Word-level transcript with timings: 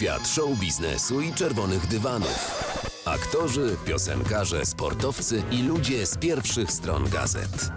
Świat 0.00 0.28
show 0.28 0.58
biznesu 0.60 1.20
i 1.20 1.32
czerwonych 1.32 1.86
dywanów. 1.86 2.64
Aktorzy, 3.04 3.76
piosenkarze, 3.86 4.66
sportowcy 4.66 5.42
i 5.50 5.62
ludzie 5.62 6.06
z 6.06 6.16
pierwszych 6.16 6.72
stron 6.72 7.08
gazet. 7.08 7.70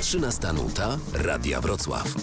13 0.00 0.52
nuta 0.52 0.98
Radia 1.14 1.60
Wrocław. 1.60 2.14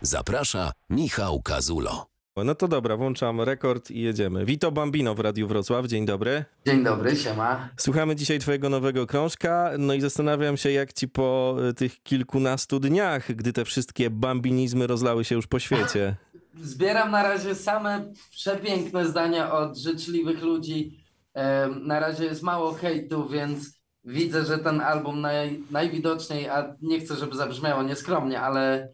Zaprasza 0.00 0.72
Michał 0.90 1.42
Kazulo. 1.42 2.06
No 2.44 2.54
to 2.54 2.68
dobra, 2.68 2.96
włączam 2.96 3.40
rekord 3.40 3.90
i 3.90 4.00
jedziemy. 4.00 4.44
Wito 4.44 4.72
Bambino 4.72 5.14
w 5.14 5.20
Radiu 5.20 5.48
Wrocław, 5.48 5.86
dzień 5.86 6.06
dobry. 6.06 6.44
Dzień 6.66 6.84
dobry, 6.84 7.16
siema. 7.16 7.68
Słuchamy 7.76 8.16
dzisiaj 8.16 8.38
twojego 8.38 8.68
nowego 8.68 9.06
krążka, 9.06 9.70
no 9.78 9.94
i 9.94 10.00
zastanawiam 10.00 10.56
się, 10.56 10.70
jak 10.70 10.92
ci 10.92 11.08
po 11.08 11.56
y, 11.70 11.74
tych 11.74 12.02
kilkunastu 12.02 12.80
dniach, 12.80 13.34
gdy 13.34 13.52
te 13.52 13.64
wszystkie 13.64 14.10
bambinizmy 14.10 14.86
rozlały 14.86 15.24
się 15.24 15.34
już 15.34 15.46
po 15.46 15.58
świecie. 15.58 16.16
Zbieram 16.62 17.10
na 17.10 17.22
razie 17.22 17.54
same 17.54 18.12
przepiękne 18.30 19.06
zdania 19.06 19.52
od 19.52 19.78
życzliwych 19.78 20.42
ludzi. 20.42 21.04
Em, 21.34 21.86
Na 21.86 22.00
razie 22.00 22.24
jest 22.24 22.42
mało 22.42 22.72
hejtu, 22.72 23.28
więc 23.28 23.80
widzę, 24.04 24.44
że 24.44 24.58
ten 24.58 24.80
album 24.80 25.20
naj, 25.20 25.62
najwidoczniej, 25.70 26.48
a 26.48 26.76
nie 26.82 27.00
chcę, 27.00 27.16
żeby 27.16 27.36
zabrzmiało 27.36 27.82
nieskromnie, 27.82 28.40
ale 28.40 28.92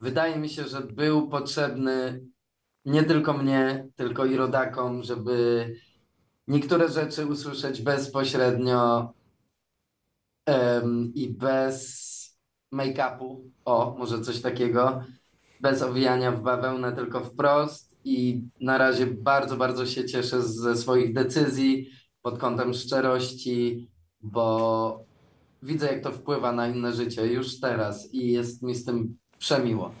wydaje 0.00 0.36
mi 0.38 0.48
się, 0.48 0.64
że 0.64 0.80
był 0.80 1.28
potrzebny 1.28 2.20
nie 2.84 3.04
tylko 3.04 3.32
mnie, 3.32 3.88
tylko 3.96 4.24
i 4.26 4.36
rodakom, 4.36 5.02
żeby 5.02 5.66
niektóre 6.48 6.88
rzeczy 6.88 7.26
usłyszeć 7.26 7.82
bezpośrednio 7.82 9.12
em, 10.46 11.12
i 11.14 11.28
bez 11.28 12.12
make-upu. 12.72 13.50
O, 13.64 13.94
może 13.98 14.20
coś 14.20 14.40
takiego. 14.40 15.04
Bez 15.62 15.82
owijania 15.82 16.32
w 16.32 16.42
bawełnę, 16.42 16.92
tylko 16.92 17.20
wprost. 17.20 17.96
I 18.04 18.42
na 18.60 18.78
razie 18.78 19.06
bardzo, 19.06 19.56
bardzo 19.56 19.86
się 19.86 20.04
cieszę 20.04 20.42
ze 20.42 20.76
swoich 20.76 21.14
decyzji 21.14 21.90
pod 22.22 22.38
kątem 22.38 22.74
szczerości, 22.74 23.88
bo 24.20 25.04
widzę, 25.62 25.86
jak 25.86 26.02
to 26.02 26.12
wpływa 26.12 26.52
na 26.52 26.68
inne 26.68 26.92
życie 26.92 27.26
już 27.26 27.60
teraz 27.60 28.14
i 28.14 28.32
jest 28.32 28.62
mi 28.62 28.74
z 28.74 28.84
tym 28.84 29.16
przemiło. 29.38 29.92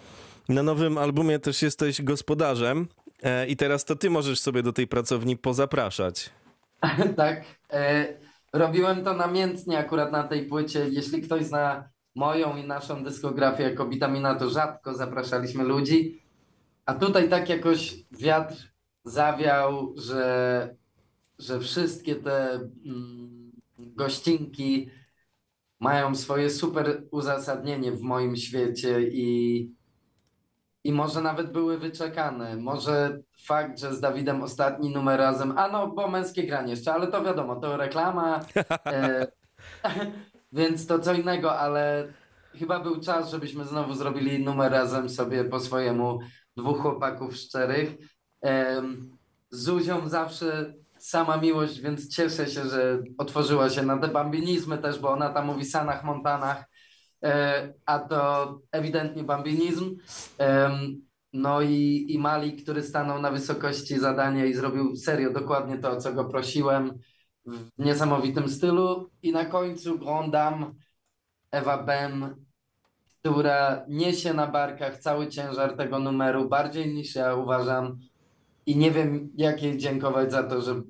Na 0.48 0.62
nowym 0.62 0.98
albumie 0.98 1.38
też 1.38 1.62
jesteś 1.62 2.02
gospodarzem 2.02 2.88
e, 3.22 3.46
i 3.46 3.56
teraz 3.56 3.84
to 3.84 3.96
ty 3.96 4.10
możesz 4.10 4.40
sobie 4.40 4.62
do 4.62 4.72
tej 4.72 4.86
pracowni 4.86 5.36
pozapraszać. 5.36 6.30
Tak. 7.16 7.44
E, 7.72 8.06
robiłem 8.52 9.04
to 9.04 9.14
namiętnie 9.14 9.78
akurat 9.78 10.12
na 10.12 10.22
tej 10.22 10.46
płycie. 10.46 10.88
Jeśli 10.88 11.22
ktoś 11.22 11.44
zna 11.44 11.91
moją 12.14 12.56
i 12.56 12.66
naszą 12.66 13.04
dyskografię 13.04 13.62
jako 13.62 13.88
Witamina, 13.88 14.34
to 14.34 14.50
rzadko 14.50 14.94
zapraszaliśmy 14.94 15.64
ludzi. 15.64 16.22
A 16.86 16.94
tutaj 16.94 17.28
tak 17.28 17.48
jakoś 17.48 17.94
wiatr 18.10 18.72
zawiał, 19.04 19.94
że, 19.96 20.76
że 21.38 21.60
wszystkie 21.60 22.14
te 22.14 22.52
mm, 22.86 23.52
gościnki 23.78 24.90
mają 25.80 26.14
swoje 26.14 26.50
super 26.50 27.02
uzasadnienie 27.10 27.92
w 27.92 28.00
moim 28.00 28.36
świecie 28.36 29.02
i, 29.02 29.70
i 30.84 30.92
może 30.92 31.22
nawet 31.22 31.52
były 31.52 31.78
wyczekane. 31.78 32.56
Może 32.56 33.22
fakt, 33.46 33.80
że 33.80 33.94
z 33.94 34.00
Dawidem 34.00 34.42
ostatni 34.42 34.90
numer 34.90 35.18
razem, 35.18 35.58
a 35.58 35.68
no, 35.68 35.88
bo 35.88 36.08
męskie 36.08 36.46
granie 36.46 36.70
jeszcze, 36.70 36.94
ale 36.94 37.06
to 37.06 37.24
wiadomo, 37.24 37.56
to 37.56 37.76
reklama, 37.76 38.40
e, 38.86 39.26
więc 40.52 40.86
to 40.86 40.98
co 40.98 41.14
innego, 41.14 41.58
ale 41.58 42.12
chyba 42.54 42.80
był 42.80 43.00
czas, 43.00 43.30
żebyśmy 43.30 43.64
znowu 43.64 43.94
zrobili 43.94 44.44
numer 44.44 44.72
razem 44.72 45.08
sobie 45.08 45.44
po 45.44 45.60
swojemu, 45.60 46.18
dwóch 46.56 46.80
chłopaków 46.80 47.36
szczerych. 47.36 47.94
Z 49.50 49.62
Zuzią 49.64 50.08
zawsze 50.08 50.74
sama 50.98 51.36
miłość, 51.36 51.80
więc 51.80 52.08
cieszę 52.08 52.46
się, 52.46 52.64
że 52.64 53.02
otworzyła 53.18 53.70
się 53.70 53.82
na 53.82 53.98
te 53.98 54.08
bambinizmy 54.08 54.78
też, 54.78 54.98
bo 54.98 55.10
ona 55.10 55.30
tam 55.30 55.46
mówi 55.46 55.64
Sanach 55.64 56.04
Montanach, 56.04 56.64
e, 57.24 57.74
a 57.86 57.98
to 57.98 58.60
ewidentnie 58.72 59.24
bambinizm. 59.24 59.96
No 61.32 61.62
i, 61.62 62.06
i 62.08 62.18
Mali, 62.18 62.56
który 62.56 62.82
stanął 62.82 63.20
na 63.20 63.30
wysokości 63.30 63.98
zadania 63.98 64.44
i 64.44 64.54
zrobił 64.54 64.96
serio 64.96 65.32
dokładnie 65.32 65.78
to, 65.78 65.90
o 65.90 65.96
co 65.96 66.12
go 66.12 66.24
prosiłem 66.24 66.98
w 67.46 67.68
niesamowitym 67.78 68.48
stylu. 68.48 69.10
I 69.22 69.32
na 69.32 69.44
końcu 69.44 69.98
Grand 69.98 70.32
Dame 70.32 70.72
Ewa 71.50 71.82
Bem, 71.82 72.44
która 73.20 73.84
niesie 73.88 74.34
na 74.34 74.46
barkach 74.46 74.98
cały 74.98 75.28
ciężar 75.28 75.76
tego 75.76 75.98
numeru, 75.98 76.48
bardziej 76.48 76.94
niż 76.94 77.14
ja 77.14 77.34
uważam. 77.34 77.98
I 78.66 78.76
nie 78.76 78.90
wiem, 78.90 79.30
jak 79.34 79.62
jej 79.62 79.78
dziękować 79.78 80.32
za 80.32 80.42
to, 80.42 80.62
że, 80.62 80.82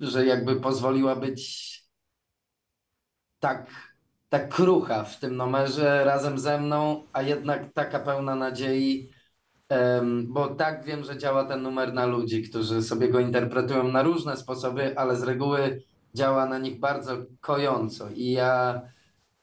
że 0.00 0.26
jakby 0.26 0.60
pozwoliła 0.60 1.16
być 1.16 1.68
tak, 3.38 3.70
tak 4.28 4.54
krucha 4.54 5.04
w 5.04 5.18
tym 5.18 5.36
numerze 5.36 6.04
razem 6.04 6.38
ze 6.38 6.60
mną, 6.60 7.04
a 7.12 7.22
jednak 7.22 7.72
taka 7.72 8.00
pełna 8.00 8.34
nadziei. 8.34 9.10
Bo 10.24 10.48
tak 10.48 10.84
wiem, 10.84 11.04
że 11.04 11.18
działa 11.18 11.44
ten 11.44 11.62
numer 11.62 11.92
na 11.92 12.06
ludzi, 12.06 12.42
którzy 12.42 12.82
sobie 12.82 13.08
go 13.08 13.20
interpretują 13.20 13.88
na 13.88 14.02
różne 14.02 14.36
sposoby, 14.36 14.98
ale 14.98 15.16
z 15.16 15.22
reguły 15.22 15.82
działa 16.14 16.46
na 16.46 16.58
nich 16.58 16.78
bardzo 16.80 17.16
kojąco. 17.40 18.08
I 18.14 18.32
ja, 18.32 18.80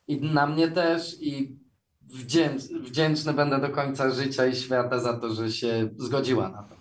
i 0.08 0.22
na 0.22 0.47
mnie 0.47 0.68
też, 0.68 1.18
i 1.22 1.59
wdzięcz, 2.02 2.62
wdzięczny 2.62 3.34
będę 3.34 3.62
do 3.62 3.69
końca 3.69 4.12
życia 4.12 4.46
i 4.46 4.56
świata 4.56 5.00
za 5.00 5.19
to, 5.19 5.30
że 5.30 5.52
się 5.52 5.90
zgodziła 5.97 6.50
na 6.50 6.63
to. 6.63 6.75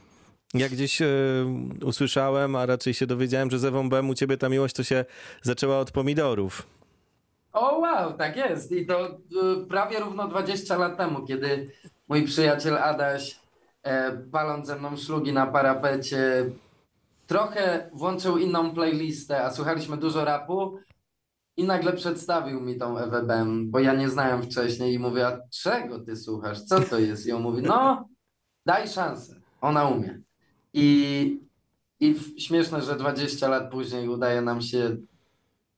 Jak 0.54 0.72
gdzieś 0.72 1.02
e, 1.02 1.06
usłyszałem, 1.84 2.56
a 2.56 2.66
raczej 2.66 2.94
się 2.94 3.06
dowiedziałem, 3.06 3.50
że 3.50 3.58
z 3.58 3.64
Ewą 3.64 3.88
Bem 3.88 4.10
u 4.10 4.14
ciebie 4.14 4.36
ta 4.36 4.48
miłość 4.48 4.74
to 4.74 4.82
się 4.82 5.04
zaczęła 5.42 5.78
od 5.78 5.90
pomidorów. 5.90 6.66
O 7.52 7.78
wow, 7.78 8.12
tak 8.12 8.36
jest. 8.36 8.72
I 8.72 8.86
to 8.86 9.06
y, 9.06 9.66
prawie 9.68 10.00
równo 10.00 10.28
20 10.28 10.78
lat 10.78 10.96
temu, 10.96 11.26
kiedy 11.26 11.70
mój 12.08 12.22
przyjaciel 12.22 12.78
Adaś, 12.78 13.40
e, 13.82 14.16
paląc 14.16 14.66
ze 14.66 14.76
mną 14.76 14.96
szlugi 14.96 15.32
na 15.32 15.46
parapecie, 15.46 16.50
trochę 17.26 17.90
włączył 17.92 18.38
inną 18.38 18.74
playlistę, 18.74 19.44
a 19.44 19.50
słuchaliśmy 19.50 19.96
dużo 19.96 20.24
rapu 20.24 20.78
i 21.56 21.64
nagle 21.64 21.92
przedstawił 21.92 22.60
mi 22.60 22.78
tą 22.78 22.98
Ewę 22.98 23.46
bo 23.64 23.78
ja 23.78 23.94
nie 23.94 24.08
znałem 24.08 24.42
wcześniej 24.42 24.94
i 24.94 24.98
mówię, 24.98 25.26
a 25.26 25.38
czego 25.50 26.00
ty 26.00 26.16
słuchasz? 26.16 26.62
Co 26.62 26.80
to 26.80 26.98
jest? 26.98 27.26
I 27.26 27.32
on 27.32 27.42
mówi, 27.42 27.62
no 27.62 28.08
daj 28.66 28.88
szansę, 28.88 29.40
ona 29.60 29.88
umie. 29.88 30.20
I, 30.72 31.40
i 32.00 32.14
śmieszne, 32.38 32.82
że 32.82 32.96
20 32.96 33.48
lat 33.48 33.70
później 33.70 34.08
udaje 34.08 34.40
nam 34.40 34.62
się 34.62 34.96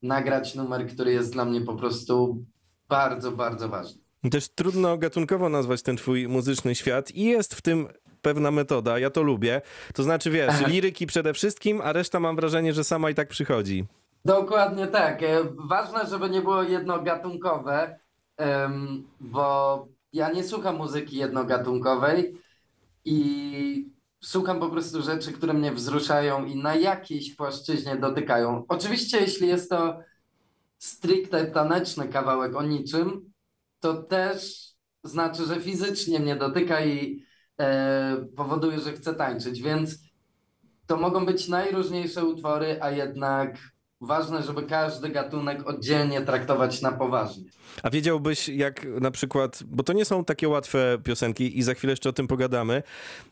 nagrać 0.01 0.55
numer, 0.55 0.87
który 0.87 1.11
jest 1.11 1.33
dla 1.33 1.45
mnie 1.45 1.61
po 1.61 1.75
prostu 1.75 2.45
bardzo, 2.89 3.31
bardzo 3.31 3.69
ważny. 3.69 4.01
Też 4.31 4.49
trudno 4.49 4.97
gatunkowo 4.97 5.49
nazwać 5.49 5.81
ten 5.81 5.97
twój 5.97 6.27
muzyczny 6.27 6.75
świat 6.75 7.11
i 7.11 7.23
jest 7.23 7.55
w 7.55 7.61
tym 7.61 7.87
pewna 8.21 8.51
metoda, 8.51 8.99
ja 8.99 9.09
to 9.09 9.23
lubię. 9.23 9.61
To 9.93 10.03
znaczy, 10.03 10.31
wiesz, 10.31 10.67
liryki 10.67 11.07
przede 11.07 11.33
wszystkim, 11.33 11.81
a 11.81 11.93
reszta 11.93 12.19
mam 12.19 12.35
wrażenie, 12.35 12.73
że 12.73 12.83
sama 12.83 13.09
i 13.09 13.15
tak 13.15 13.27
przychodzi. 13.27 13.85
Dokładnie 14.25 14.87
tak. 14.87 15.23
E, 15.23 15.39
Ważne, 15.69 16.05
żeby 16.09 16.29
nie 16.29 16.41
było 16.41 16.63
jednogatunkowe, 16.63 17.99
bo 19.19 19.87
ja 20.13 20.31
nie 20.31 20.43
słucham 20.43 20.77
muzyki 20.77 21.17
jednogatunkowej 21.17 22.37
i 23.05 23.89
słucham 24.21 24.59
po 24.59 24.69
prostu 24.69 25.01
rzeczy, 25.01 25.31
które 25.31 25.53
mnie 25.53 25.71
wzruszają 25.71 26.45
i 26.45 26.55
na 26.55 26.75
jakiejś 26.75 27.35
płaszczyźnie 27.35 27.95
dotykają. 27.95 28.63
Oczywiście, 28.67 29.17
jeśli 29.19 29.47
jest 29.47 29.69
to 29.69 29.99
stricte 30.77 31.45
taneczny 31.45 32.07
kawałek 32.07 32.55
o 32.55 32.63
niczym, 32.63 33.26
to 33.79 34.03
też 34.03 34.67
znaczy, 35.03 35.45
że 35.45 35.61
fizycznie 35.61 36.19
mnie 36.19 36.35
dotyka 36.35 36.85
i 36.85 37.23
e, 37.59 38.25
powoduje, 38.35 38.79
że 38.79 38.93
chcę 38.93 39.15
tańczyć, 39.15 39.61
więc 39.61 39.99
to 40.87 40.97
mogą 40.97 41.25
być 41.25 41.47
najróżniejsze 41.47 42.25
utwory, 42.25 42.77
a 42.81 42.91
jednak 42.91 43.57
ważne, 44.01 44.43
żeby 44.43 44.63
każdy 44.63 45.09
gatunek 45.09 45.67
oddzielnie 45.69 46.21
traktować 46.21 46.81
na 46.81 46.91
poważnie. 46.91 47.43
A 47.83 47.89
wiedziałbyś, 47.89 48.49
jak 48.49 48.85
na 49.01 49.11
przykład, 49.11 49.63
bo 49.65 49.83
to 49.83 49.93
nie 49.93 50.05
są 50.05 50.25
takie 50.25 50.47
łatwe 50.49 50.97
piosenki 51.03 51.59
i 51.59 51.63
za 51.63 51.73
chwilę 51.73 51.91
jeszcze 51.91 52.09
o 52.09 52.13
tym 52.13 52.27
pogadamy. 52.27 52.83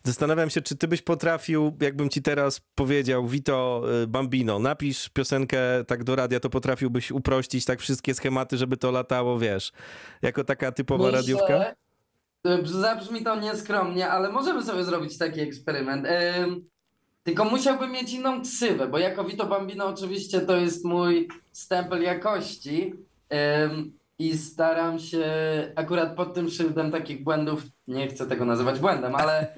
Zastanawiam 0.03 0.49
się, 0.49 0.61
czy 0.61 0.75
ty 0.75 0.87
byś 0.87 1.01
potrafił, 1.01 1.77
jakbym 1.81 2.09
ci 2.09 2.21
teraz 2.21 2.61
powiedział, 2.75 3.27
Vito 3.27 3.83
y, 4.03 4.07
Bambino, 4.07 4.59
napisz 4.59 5.09
piosenkę 5.09 5.57
tak 5.87 6.03
do 6.03 6.15
radia, 6.15 6.39
to 6.39 6.49
potrafiłbyś 6.49 7.11
uprościć 7.11 7.65
tak 7.65 7.79
wszystkie 7.81 8.13
schematy, 8.13 8.57
żeby 8.57 8.77
to 8.77 8.91
latało, 8.91 9.39
wiesz, 9.39 9.71
jako 10.21 10.43
taka 10.43 10.71
typowa 10.71 11.11
radiówka? 11.11 11.65
y, 12.47 12.67
Zabrzmi 12.67 13.23
to 13.23 13.35
nieskromnie, 13.39 14.09
ale 14.09 14.29
możemy 14.31 14.63
sobie 14.63 14.83
zrobić 14.83 15.17
taki 15.17 15.41
eksperyment. 15.41 16.05
Ym, 16.37 16.69
tylko 17.25 17.45
musiałbym 17.45 17.91
mieć 17.91 18.13
inną 18.13 18.41
ksywę, 18.41 18.87
bo 18.87 18.97
jako 18.97 19.23
Vito 19.23 19.45
Bambino 19.45 19.85
oczywiście 19.85 20.41
to 20.41 20.57
jest 20.57 20.85
mój 20.85 21.27
stempel 21.51 22.03
jakości 22.03 22.93
i 24.19 24.37
staram 24.37 24.99
się 24.99 25.25
akurat 25.75 26.15
pod 26.15 26.33
tym 26.33 26.49
szyldem 26.49 26.91
takich 26.91 27.23
błędów, 27.23 27.63
nie 27.87 28.07
chcę 28.07 28.27
tego 28.27 28.45
nazywać 28.45 28.79
błędem, 28.79 29.15
ale 29.15 29.55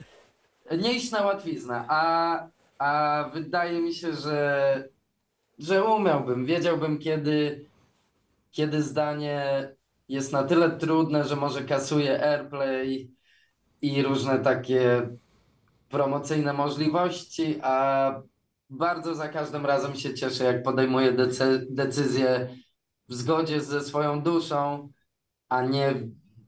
nie 0.77 0.93
iść 0.93 1.11
na 1.11 1.21
łatwiznę. 1.21 1.85
A 1.87 2.47
a 2.79 3.23
wydaje 3.33 3.81
mi 3.81 3.93
się, 3.93 4.13
że, 4.13 4.83
że 5.59 5.83
umiałbym, 5.83 6.45
wiedziałbym 6.45 6.99
kiedy, 6.99 7.65
kiedy 8.51 8.83
zdanie 8.83 9.69
jest 10.09 10.33
na 10.33 10.43
tyle 10.43 10.71
trudne, 10.71 11.23
że 11.23 11.35
może 11.35 11.63
kasuje 11.63 12.23
airplay 12.23 13.11
i 13.81 14.03
różne 14.03 14.39
takie 14.39 15.09
promocyjne 15.89 16.53
możliwości, 16.53 17.59
a 17.63 18.21
bardzo 18.69 19.15
za 19.15 19.27
każdym 19.27 19.65
razem 19.65 19.95
się 19.95 20.13
cieszę, 20.13 20.43
jak 20.43 20.63
podejmuję 20.63 21.11
decy- 21.13 21.65
decyzję 21.69 22.49
w 23.09 23.15
zgodzie 23.15 23.61
ze 23.61 23.81
swoją 23.81 24.21
duszą, 24.21 24.89
a 25.49 25.61
nie 25.61 25.93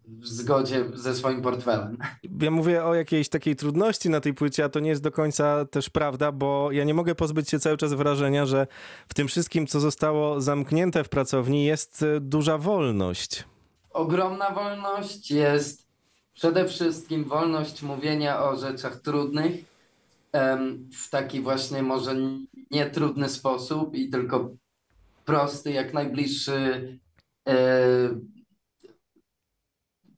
w 0.07 0.27
zgodzie 0.27 0.85
ze 0.93 1.15
swoim 1.15 1.41
portfelem. 1.41 1.97
Ja 2.41 2.51
mówię 2.51 2.83
o 2.85 2.95
jakiejś 2.95 3.29
takiej 3.29 3.55
trudności 3.55 4.09
na 4.09 4.19
tej 4.21 4.33
płycie, 4.33 4.63
a 4.65 4.69
to 4.69 4.79
nie 4.79 4.89
jest 4.89 5.03
do 5.03 5.11
końca 5.11 5.65
też 5.65 5.89
prawda, 5.89 6.31
bo 6.31 6.71
ja 6.71 6.83
nie 6.83 6.93
mogę 6.93 7.15
pozbyć 7.15 7.49
się 7.49 7.59
cały 7.59 7.77
czas 7.77 7.93
wrażenia, 7.93 8.45
że 8.45 8.67
w 9.07 9.13
tym 9.13 9.27
wszystkim, 9.27 9.67
co 9.67 9.79
zostało 9.79 10.41
zamknięte 10.41 11.03
w 11.03 11.09
pracowni, 11.09 11.65
jest 11.65 12.03
e, 12.03 12.19
duża 12.19 12.57
wolność. 12.57 13.43
Ogromna 13.89 14.51
wolność 14.51 15.31
jest 15.31 15.88
przede 16.39 16.67
wszystkim 16.67 17.23
wolność 17.23 17.81
mówienia 17.81 18.43
o 18.43 18.55
rzeczach 18.55 19.01
trudnych 19.01 19.65
w 20.93 21.09
taki 21.09 21.41
właśnie 21.41 21.83
może 21.83 22.15
nietrudny 22.71 23.29
sposób 23.29 23.95
i 23.95 24.09
tylko 24.09 24.49
prosty, 25.25 25.71
jak 25.71 25.93
najbliższy 25.93 26.99
e, 27.47 28.09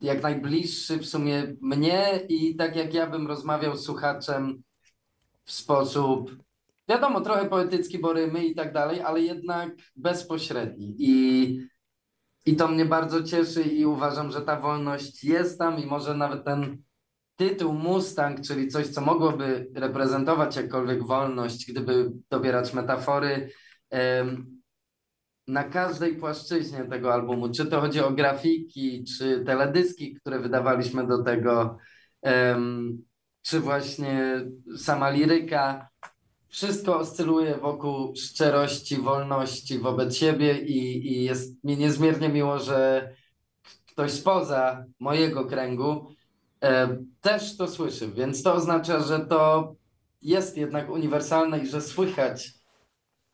jak 0.02 0.24
najbliższy 0.24 0.98
w 0.98 1.06
sumie 1.06 1.56
mnie 1.62 2.26
i 2.30 2.56
tak 2.56 2.76
jak 2.76 2.94
ja 2.94 3.08
bym 3.08 3.28
rozmawiał 3.28 3.78
z 3.78 3.84
słuchaczem 3.86 4.64
w 5.46 5.52
sposób, 5.52 6.36
wiadomo, 6.90 7.22
trochę 7.22 7.50
poetycki, 7.50 8.00
bo 8.00 8.14
rymy 8.14 8.46
i 8.46 8.56
tak 8.56 8.74
dalej, 8.74 9.02
ale 9.02 9.22
jednak 9.22 9.70
bezpośredni. 9.96 10.96
I, 11.00 11.71
I 12.46 12.56
to 12.56 12.68
mnie 12.68 12.86
bardzo 12.86 13.24
cieszy 13.24 13.62
i 13.62 13.86
uważam, 13.86 14.32
że 14.32 14.42
ta 14.42 14.60
wolność 14.60 15.24
jest 15.24 15.60
tam 15.60 15.80
i 15.80 15.86
może 15.86 16.14
nawet 16.14 16.46
ten 16.46 16.84
tytuł 17.36 17.74
Mustang, 17.74 18.42
czyli 18.42 18.68
coś, 18.68 18.88
co 18.88 19.02
mogłoby 19.02 19.68
reprezentować 19.76 20.56
jakkolwiek 20.56 21.04
wolność, 21.04 21.72
gdyby 21.72 22.12
dobierać 22.30 22.74
metafory, 22.74 23.50
na 25.48 25.64
każdej 25.64 26.16
płaszczyźnie 26.16 26.86
tego 26.86 27.14
albumu, 27.14 27.52
czy 27.52 27.66
to 27.66 27.82
chodzi 27.82 28.00
o 28.00 28.12
grafiki, 28.12 29.04
czy 29.04 29.44
teledyski, 29.46 30.16
które 30.16 30.40
wydawaliśmy 30.40 31.08
do 31.08 31.24
tego, 31.24 31.78
czy 33.42 33.60
właśnie 33.60 34.46
sama 34.78 35.10
liryka, 35.10 35.91
wszystko 36.52 37.00
oscyluje 37.00 37.58
wokół 37.58 38.16
szczerości, 38.16 38.98
wolności 38.98 39.80
wobec 39.80 40.18
siebie 40.18 40.60
i, 40.60 41.08
i 41.14 41.24
jest 41.24 41.64
mi 41.64 41.78
niezmiernie 41.78 42.30
miło, 42.30 42.60
że 42.60 43.10
ktoś 43.92 44.12
spoza 44.12 44.86
mojego 45.00 45.46
kręgu 45.46 46.08
e, 46.64 46.98
też 47.22 47.58
to 47.58 47.68
słyszy, 47.68 48.08
więc 48.08 48.44
to 48.44 48.54
oznacza, 48.54 49.00
że 49.00 49.20
to 49.20 49.74
jest 50.22 50.58
jednak 50.58 50.90
uniwersalne 50.90 51.60
i 51.60 51.68
że 51.68 51.82
słychać 51.82 52.54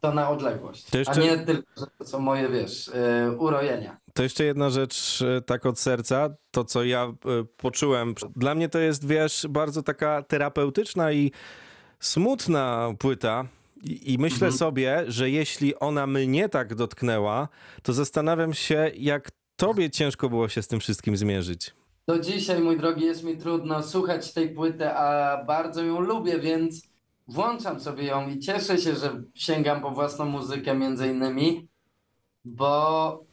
to 0.01 0.13
na 0.13 0.29
odległość, 0.29 0.85
To 0.85 0.97
jeszcze- 0.97 1.13
a 1.13 1.23
nie 1.23 1.37
tylko, 1.37 1.69
że 1.77 1.85
to 1.97 2.05
są 2.05 2.19
moje, 2.19 2.49
wiesz, 2.49 2.89
e, 2.93 3.31
urojenia. 3.31 3.97
To 4.13 4.23
jeszcze 4.23 4.43
jedna 4.43 4.69
rzecz 4.69 5.21
e, 5.21 5.41
tak 5.41 5.65
od 5.65 5.79
serca, 5.79 6.29
to 6.51 6.63
co 6.63 6.83
ja 6.83 7.03
e, 7.03 7.13
poczułem. 7.57 8.15
Dla 8.35 8.55
mnie 8.55 8.69
to 8.69 8.79
jest, 8.79 9.07
wiesz, 9.07 9.45
bardzo 9.49 9.83
taka 9.83 10.21
terapeutyczna 10.23 11.11
i 11.11 11.31
smutna 11.99 12.93
płyta. 12.99 13.45
I, 13.83 14.13
i 14.13 14.17
myślę 14.17 14.51
sobie, 14.51 15.03
że 15.07 15.29
jeśli 15.29 15.79
ona 15.79 16.07
mnie 16.07 16.49
tak 16.49 16.75
dotknęła, 16.75 17.47
to 17.83 17.93
zastanawiam 17.93 18.53
się, 18.53 18.91
jak 18.97 19.31
tobie 19.55 19.89
ciężko 19.89 20.29
było 20.29 20.49
się 20.49 20.61
z 20.61 20.67
tym 20.67 20.79
wszystkim 20.79 21.17
zmierzyć. 21.17 21.73
Do 22.07 22.19
dzisiaj, 22.19 22.61
mój 22.61 22.77
drogi, 22.77 23.05
jest 23.05 23.23
mi 23.23 23.37
trudno 23.37 23.83
słuchać 23.83 24.33
tej 24.33 24.49
płyty, 24.49 24.89
a 24.89 25.37
bardzo 25.43 25.83
ją 25.83 25.99
lubię, 25.99 26.39
więc 26.39 26.81
włączam 27.27 27.79
sobie 27.79 28.03
ją 28.03 28.29
i 28.29 28.39
cieszę 28.39 28.77
się, 28.77 28.95
że 28.95 29.23
sięgam 29.33 29.81
po 29.81 29.91
własną 29.91 30.25
muzykę 30.25 30.75
między 30.75 31.07
innymi, 31.07 31.67
bo, 32.45 33.23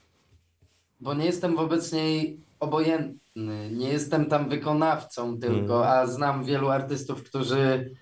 bo 1.01 1.15
nie 1.15 1.27
jestem 1.27 1.57
wobec 1.57 1.93
niej 1.93 2.41
obojętny, 2.61 3.71
nie 3.73 3.89
jestem 3.89 4.27
tam 4.27 4.49
wykonawcą 4.49 5.39
tylko, 5.39 5.89
a 5.89 6.07
znam 6.07 6.45
wielu 6.45 6.69
artystów, 6.69 7.23
którzy 7.23 7.97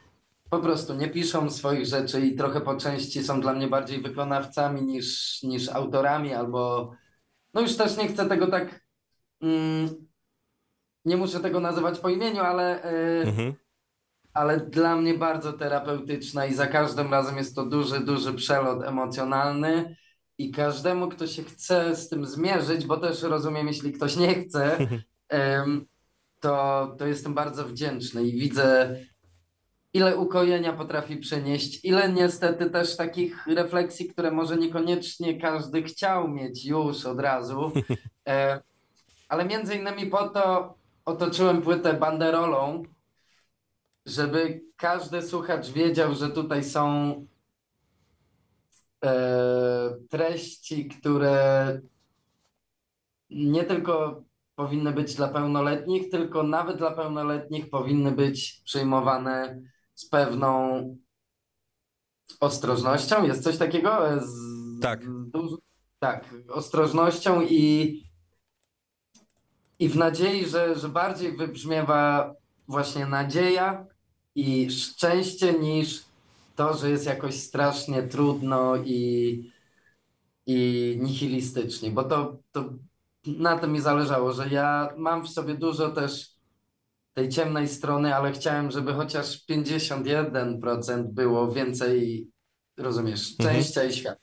po 0.52 0.58
prostu 0.58 0.94
nie 0.94 1.08
piszą 1.08 1.50
swoich 1.50 1.86
rzeczy 1.86 2.20
i 2.20 2.36
trochę 2.36 2.60
po 2.60 2.76
części 2.76 3.22
są 3.24 3.40
dla 3.40 3.52
mnie 3.52 3.68
bardziej 3.68 4.02
wykonawcami 4.02 4.82
niż, 4.82 5.42
niż 5.42 5.68
autorami, 5.68 6.34
albo 6.34 6.92
no 7.54 7.60
już 7.60 7.76
też 7.76 7.96
nie 7.96 8.08
chcę 8.08 8.28
tego 8.28 8.46
tak 8.46 8.80
mm, 9.42 9.88
nie 11.04 11.16
muszę 11.16 11.40
tego 11.40 11.60
nazywać 11.60 11.98
po 11.98 12.08
imieniu, 12.08 12.40
ale, 12.40 12.82
e, 12.82 13.22
Mhm. 13.22 13.54
ale 14.34 14.60
dla 14.60 14.96
mnie 14.96 15.14
bardzo 15.14 15.52
terapeutyczna 15.52 16.46
i 16.46 16.54
za 16.54 16.66
każdym 16.66 17.10
razem 17.12 17.36
jest 17.36 17.56
to 17.56 17.66
duży, 17.66 18.00
duży 18.00 18.34
przelot 18.34 18.84
emocjonalny 18.84 19.96
i 20.38 20.50
każdemu, 20.50 21.08
kto 21.08 21.26
się 21.26 21.42
chce 21.42 21.96
z 21.96 22.08
tym 22.08 22.26
zmierzyć, 22.26 22.86
bo 22.86 22.96
też 22.96 23.22
rozumiem, 23.22 23.66
jeśli 23.66 23.92
ktoś 23.92 24.16
nie 24.16 24.34
chce, 24.34 24.78
to, 26.40 26.94
to 26.98 27.06
jestem 27.06 27.34
bardzo 27.34 27.64
wdzięczny 27.64 28.24
i 28.24 28.40
widzę, 28.40 29.00
ile 29.94 30.16
ukojenia 30.16 30.72
potrafi 30.72 31.16
przynieść, 31.16 31.84
ile 31.84 32.12
niestety 32.12 32.70
też 32.70 32.96
takich 32.96 33.46
refleksji, 33.46 34.08
które 34.08 34.30
może 34.30 34.56
niekoniecznie 34.56 35.40
każdy 35.40 35.82
chciał 35.82 36.28
mieć 36.28 36.64
już 36.64 37.06
od 37.06 37.20
razu. 37.20 37.72
E, 38.28 38.60
ale 39.28 39.44
między 39.44 39.74
innymi 39.74 40.06
po 40.06 40.28
to 40.28 40.74
otoczyłem 41.04 41.62
płytę 41.62 41.94
banderolą, 41.94 42.82
żeby 44.06 44.60
każdy 44.76 45.22
słuchacz 45.22 45.68
wiedział, 45.68 46.14
że 46.14 46.30
tutaj 46.30 46.64
są 46.64 47.14
e, 49.04 49.94
treści, 50.10 50.88
które 50.88 51.80
nie 53.30 53.64
tylko 53.64 54.22
powinny 54.54 54.92
być 54.92 55.14
dla 55.14 55.28
pełnoletnich, 55.28 56.10
tylko 56.10 56.42
nawet 56.42 56.76
dla 56.78 56.90
pełnoletnich 56.90 57.70
powinny 57.70 58.12
być 58.12 58.62
przyjmowane 58.64 59.62
z 60.02 60.08
pewną 60.08 60.96
ostrożnością. 62.40 63.26
Jest 63.26 63.44
coś 63.44 63.58
takiego? 63.58 64.10
E, 64.10 64.20
Z, 64.20 64.32
Tak. 64.82 65.04
Z. 65.04 65.56
Tak, 65.98 66.34
ostrożnością 66.48 67.42
i, 67.42 68.02
i 69.78 69.88
w 69.88 69.96
nadziei, 69.96 70.48
że, 70.48 70.78
że 70.78 70.88
bardziej 70.88 71.36
wybrzmiewa 71.36 72.34
właśnie 72.68 73.06
nadzieja 73.06 73.86
i 74.34 74.70
szczęście 74.70 75.52
niż 75.52 76.04
to, 76.56 76.74
że 76.76 76.90
jest 76.90 77.06
jakoś 77.06 77.34
strasznie 77.34 78.02
trudno 78.02 78.76
i, 78.76 79.52
i 80.46 80.98
nihilistycznie, 81.02 81.90
bo 81.90 82.04
to, 82.04 82.36
to 82.52 82.64
na 83.26 83.58
tym 83.58 83.72
mi 83.72 83.80
zależało, 83.80 84.32
że 84.32 84.48
ja 84.48 84.88
mam 84.96 85.22
w 85.22 85.30
sobie 85.30 85.54
dużo 85.54 85.88
też 85.88 86.31
tej 87.14 87.28
ciemnej 87.28 87.68
strony, 87.68 88.14
ale 88.16 88.32
chciałem, 88.32 88.70
żeby 88.70 88.92
chociaż 88.92 89.44
51% 89.50 91.02
było 91.12 91.52
więcej, 91.52 92.28
rozumiesz, 92.78 93.34
Mhm. 93.40 93.50
szczęścia 93.62 93.84
i 93.84 93.92
światła. 93.92 94.22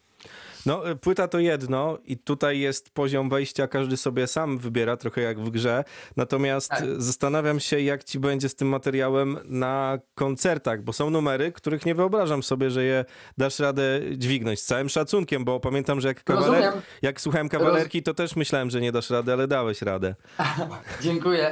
No, 0.66 0.90
y, 0.92 0.96
płyta 0.96 1.28
to 1.28 1.40
jedno 1.40 1.98
i 2.06 2.18
tutaj 2.18 2.60
jest 2.60 2.90
poziom 2.90 3.30
wejścia, 3.30 3.68
każdy 3.68 3.98
sobie 3.98 4.28
sam 4.28 4.58
wybiera, 4.58 4.98
trochę 4.98 5.22
jak 5.22 5.40
w 5.40 5.50
grze. 5.50 5.84
Natomiast 6.18 6.70
Tak. 6.70 6.84
zastanawiam 6.98 7.60
się, 7.60 7.80
jak 7.80 8.04
ci 8.04 8.20
będzie 8.20 8.50
z 8.50 8.56
tym 8.56 8.68
materiałem 8.68 9.38
na 9.46 10.00
koncertach, 10.16 10.84
bo 10.84 10.94
są 10.94 11.10
numery, 11.10 11.52
których 11.52 11.86
nie 11.86 11.96
wyobrażam 11.96 12.44
sobie, 12.44 12.70
że 12.72 12.84
je 12.84 13.06
dasz 13.38 13.60
radę 13.60 14.00
dźwignąć. 14.18 14.60
Z 14.60 14.66
całym 14.66 14.90
szacunkiem, 14.90 15.46
bo 15.46 15.60
pamiętam, 15.60 16.02
że 16.02 16.08
jak, 16.08 16.24
kawaler... 16.24 16.74
Jak 17.02 17.22
słuchałem 17.22 17.50
kawalerki, 17.50 18.04
to 18.04 18.14
też 18.14 18.36
myślałem, 18.36 18.70
że 18.70 18.82
nie 18.82 18.92
dasz 18.92 19.10
rady, 19.10 19.34
ale 19.34 19.48
dałeś 19.48 19.82
radę. 19.82 20.16
Dziękuję. 21.02 21.52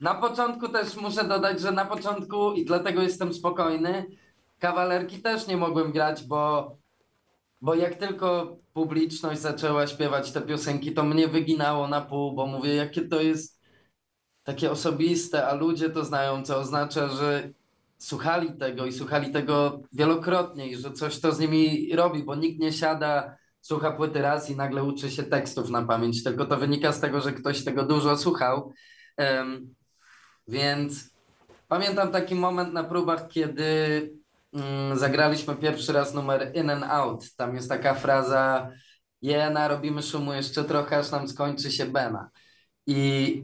Na 0.00 0.14
początku 0.14 0.68
też 0.68 0.96
muszę 0.96 1.24
dodać, 1.24 1.60
że 1.60 1.72
na 1.72 1.84
początku, 1.84 2.52
i 2.52 2.64
dlatego 2.64 3.02
jestem 3.02 3.34
spokojny, 3.34 4.06
kawalerki 4.58 5.22
też 5.22 5.46
nie 5.46 5.56
mogłem 5.56 5.92
grać, 5.92 6.24
bo, 6.24 6.76
bo 7.60 7.74
jak 7.74 7.94
tylko 7.94 8.56
publiczność 8.72 9.40
zaczęła 9.40 9.86
śpiewać 9.86 10.32
te 10.32 10.42
piosenki, 10.42 10.92
to 10.92 11.04
mnie 11.04 11.28
wyginało 11.28 11.88
na 11.88 12.00
pół, 12.00 12.32
bo 12.32 12.46
mówię, 12.46 12.74
jakie 12.74 13.08
to 13.08 13.20
jest 13.20 13.60
takie 14.44 14.70
osobiste, 14.70 15.46
a 15.46 15.54
ludzie 15.54 15.90
to 15.90 16.04
znają, 16.04 16.42
co 16.42 16.56
oznacza, 16.56 17.08
że 17.08 17.50
słuchali 17.98 18.58
tego 18.58 18.86
i 18.86 18.92
słuchali 18.92 19.32
tego 19.32 19.82
wielokrotnie 19.92 20.68
i 20.68 20.76
że 20.76 20.92
coś 20.92 21.20
to 21.20 21.32
z 21.32 21.40
nimi 21.40 21.92
robi, 21.96 22.22
bo 22.22 22.34
nikt 22.34 22.60
nie 22.60 22.72
siada, 22.72 23.36
słucha 23.60 23.92
płyty 23.92 24.22
raz 24.22 24.50
i 24.50 24.56
nagle 24.56 24.84
uczy 24.84 25.10
się 25.10 25.22
tekstów 25.22 25.70
na 25.70 25.82
pamięć, 25.82 26.24
tylko 26.24 26.46
to 26.46 26.56
wynika 26.56 26.92
z 26.92 27.00
tego, 27.00 27.20
że 27.20 27.32
ktoś 27.32 27.64
tego 27.64 27.84
dużo 27.84 28.16
słuchał. 28.16 28.72
Więc 30.50 31.10
pamiętam 31.68 32.12
taki 32.12 32.34
moment 32.34 32.72
na 32.72 32.84
próbach, 32.84 33.28
kiedy 33.28 33.64
mm, 34.52 34.98
zagraliśmy 34.98 35.56
pierwszy 35.56 35.92
raz 35.92 36.14
numer 36.14 36.52
In 36.54 36.70
and 36.70 36.84
Out. 36.84 37.24
Tam 37.36 37.54
jest 37.54 37.68
taka 37.68 37.94
fraza 37.94 38.70
Jena, 39.22 39.68
robimy 39.68 40.02
szumu 40.02 40.32
jeszcze 40.32 40.64
trochę, 40.64 40.98
aż 40.98 41.10
nam 41.10 41.28
skończy 41.28 41.72
się 41.72 41.86
Bena. 41.86 42.30
I, 42.86 43.42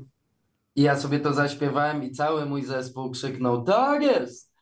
I 0.75 0.83
ja 0.83 0.97
sobie 0.97 1.21
to 1.21 1.33
zaśpiewałem 1.33 2.03
i 2.03 2.11
cały 2.11 2.47
mój 2.47 2.65
zespół 2.65 3.11
krzyknął 3.11 3.65
tak 3.65 4.03
jest! 4.03 4.57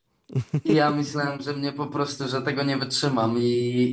I 0.65 0.75
ja 0.75 0.91
myślałem, 0.97 1.43
że 1.43 1.53
mnie 1.53 1.73
po 1.73 1.87
prostu, 1.87 2.29
że 2.29 2.43
tego 2.43 2.63
nie 2.63 2.77
wytrzymam 2.77 3.39
i, 3.39 3.43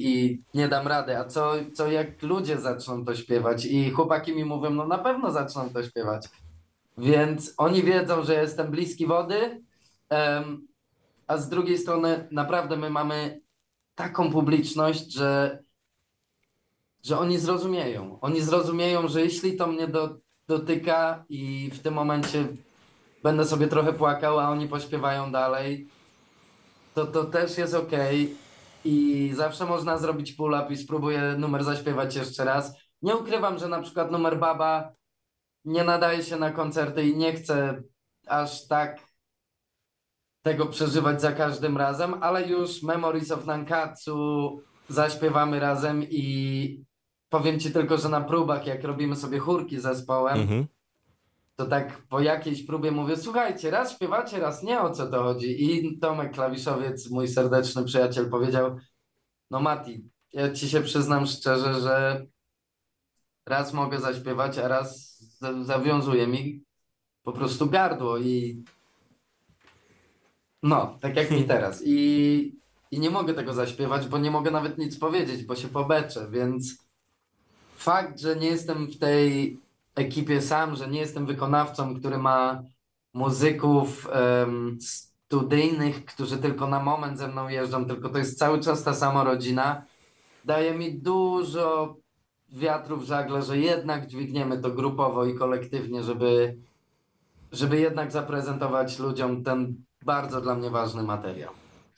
i 0.03 0.43
nie 0.53 0.67
dam 0.67 0.87
rady. 0.87 1.17
A 1.17 1.25
co, 1.25 1.53
co 1.73 1.91
jak 1.91 2.21
ludzie 2.21 2.57
zaczną 2.57 3.05
to 3.05 3.15
śpiewać? 3.15 3.65
I 3.65 3.91
chłopaki 3.91 4.35
mi 4.35 4.45
mówią, 4.45 4.69
no 4.69 4.87
na 4.87 4.97
pewno 4.97 5.31
zaczną 5.31 5.69
to 5.69 5.83
śpiewać. 5.83 6.27
Więc 6.97 7.53
oni 7.57 7.83
wiedzą, 7.83 8.23
że 8.23 8.41
jestem 8.41 8.71
bliski 8.71 9.07
wody, 9.07 9.63
a 11.27 11.37
z 11.37 11.49
drugiej 11.49 11.77
strony 11.77 12.27
naprawdę 12.31 12.77
my 12.77 12.89
mamy 12.89 13.41
taką 13.95 14.31
publiczność, 14.31 15.13
że, 15.13 15.63
że 17.03 17.19
oni 17.19 17.37
zrozumieją. 17.37 18.19
Oni 18.21 18.41
zrozumieją, 18.41 19.07
że 19.07 19.21
jeśli 19.21 19.57
to 19.57 19.67
mnie 19.67 19.87
do, 19.87 20.17
dotyka 20.47 21.25
i 21.29 21.71
w 21.73 21.79
tym 21.79 21.93
momencie 21.93 22.47
będę 23.23 23.45
sobie 23.45 23.67
trochę 23.67 23.93
płakał, 23.93 24.39
a 24.39 24.49
oni 24.49 24.67
pośpiewają 24.67 25.31
dalej, 25.31 25.87
to 26.93 27.05
to 27.05 27.23
też 27.25 27.57
jest 27.57 27.73
ok. 27.73 27.91
I 28.85 29.31
zawsze 29.35 29.65
można 29.65 29.97
zrobić 29.97 30.33
pull-up 30.33 30.73
i 30.73 30.77
spróbuję 30.77 31.35
numer 31.37 31.63
zaśpiewać 31.63 32.15
jeszcze 32.15 32.45
raz. 32.45 32.73
Nie 33.01 33.15
ukrywam, 33.15 33.59
że 33.59 33.67
na 33.67 33.81
przykład 33.81 34.11
numer 34.11 34.39
Baba 34.39 34.91
nie 35.65 35.83
nadaje 35.83 36.23
się 36.23 36.37
na 36.37 36.51
koncerty 36.51 37.03
i 37.07 37.17
nie 37.17 37.33
chcę 37.33 37.81
aż 38.27 38.67
tak 38.67 38.99
tego 40.41 40.65
przeżywać 40.65 41.21
za 41.21 41.31
każdym 41.31 41.77
razem, 41.77 42.23
ale 42.23 42.47
już 42.47 42.83
Memories 42.83 43.31
of 43.31 43.45
Nankatsu 43.45 44.61
zaśpiewamy 44.89 45.59
razem 45.59 46.03
i 46.09 46.85
powiem 47.29 47.59
ci 47.59 47.71
tylko, 47.71 47.97
że 47.97 48.09
na 48.09 48.21
próbach, 48.21 48.67
jak 48.67 48.83
robimy 48.83 49.15
sobie 49.15 49.39
chórki 49.39 49.79
z 49.79 49.83
zespołem, 49.83 50.39
Mhm. 50.39 50.67
to 51.55 51.65
tak 51.65 52.01
po 52.09 52.19
jakiejś 52.19 52.63
próbie 52.65 52.91
mówię, 52.91 53.17
słuchajcie, 53.17 53.71
raz 53.71 53.93
śpiewacie, 53.95 54.39
raz 54.39 54.63
nie, 54.63 54.81
o 54.81 54.91
co 54.91 55.07
to 55.07 55.23
chodzi. 55.23 55.63
I 55.65 55.99
Tomek 55.99 56.33
Klawiszowiec, 56.33 57.09
mój 57.09 57.27
serdeczny 57.27 57.83
przyjaciel, 57.83 58.29
powiedział, 58.29 58.77
no 59.51 59.59
Mati, 59.59 60.09
ja 60.33 60.53
ci 60.53 60.69
się 60.69 60.81
przyznam 60.81 61.25
szczerze, 61.25 61.73
że 61.73 62.25
raz 63.51 63.73
mogę 63.73 63.99
zaśpiewać, 63.99 64.57
a 64.57 64.67
raz 64.67 65.19
za- 65.39 65.63
zawiązuje 65.63 66.27
mi 66.27 66.63
po 67.23 67.31
prostu 67.31 67.69
gardło 67.69 68.17
i 68.17 68.63
no, 70.63 70.97
tak 71.01 71.15
jak 71.15 71.31
mi 71.31 71.43
teraz. 71.53 71.81
I, 71.85 72.55
I 72.91 72.99
nie 72.99 73.09
mogę 73.09 73.33
tego 73.33 73.53
zaśpiewać, 73.53 74.07
bo 74.07 74.17
nie 74.17 74.31
mogę 74.31 74.51
nawet 74.51 74.77
nic 74.77 74.97
powiedzieć, 74.99 75.45
bo 75.45 75.55
się 75.55 75.67
pobeczę, 75.67 76.27
więc 76.31 76.77
fakt, 77.75 78.19
że 78.19 78.35
nie 78.35 78.47
jestem 78.47 78.87
w 78.87 78.97
tej 78.97 79.57
ekipie 79.95 80.41
sam, 80.41 80.75
że 80.75 80.87
nie 80.87 80.99
jestem 80.99 81.25
wykonawcą, 81.25 81.99
który 81.99 82.17
ma 82.17 82.63
muzyków 83.13 84.07
em, 84.11 84.77
studyjnych, 84.81 86.05
którzy 86.05 86.37
tylko 86.37 86.67
na 86.67 86.79
moment 86.79 87.17
ze 87.17 87.27
mną 87.27 87.49
jeżdżą, 87.49 87.85
tylko 87.85 88.09
to 88.09 88.17
jest 88.17 88.37
cały 88.37 88.59
czas 88.59 88.83
ta 88.83 88.93
sama 88.93 89.23
rodzina, 89.23 89.85
daje 90.45 90.73
mi 90.73 90.93
dużo 90.93 91.95
wiatru 92.51 92.97
w 92.97 93.03
żagle, 93.03 93.41
że 93.41 93.57
jednak 93.57 94.07
dźwigniemy 94.07 94.57
to 94.61 94.71
grupowo 94.71 95.25
i 95.25 95.35
kolektywnie, 95.35 96.03
żeby, 96.03 96.55
żeby 97.51 97.79
jednak 97.79 98.11
zaprezentować 98.11 98.99
ludziom 98.99 99.43
ten 99.43 99.75
bardzo 100.05 100.41
dla 100.41 100.55
mnie 100.55 100.69
ważny 100.69 101.03
materiał. 101.03 101.51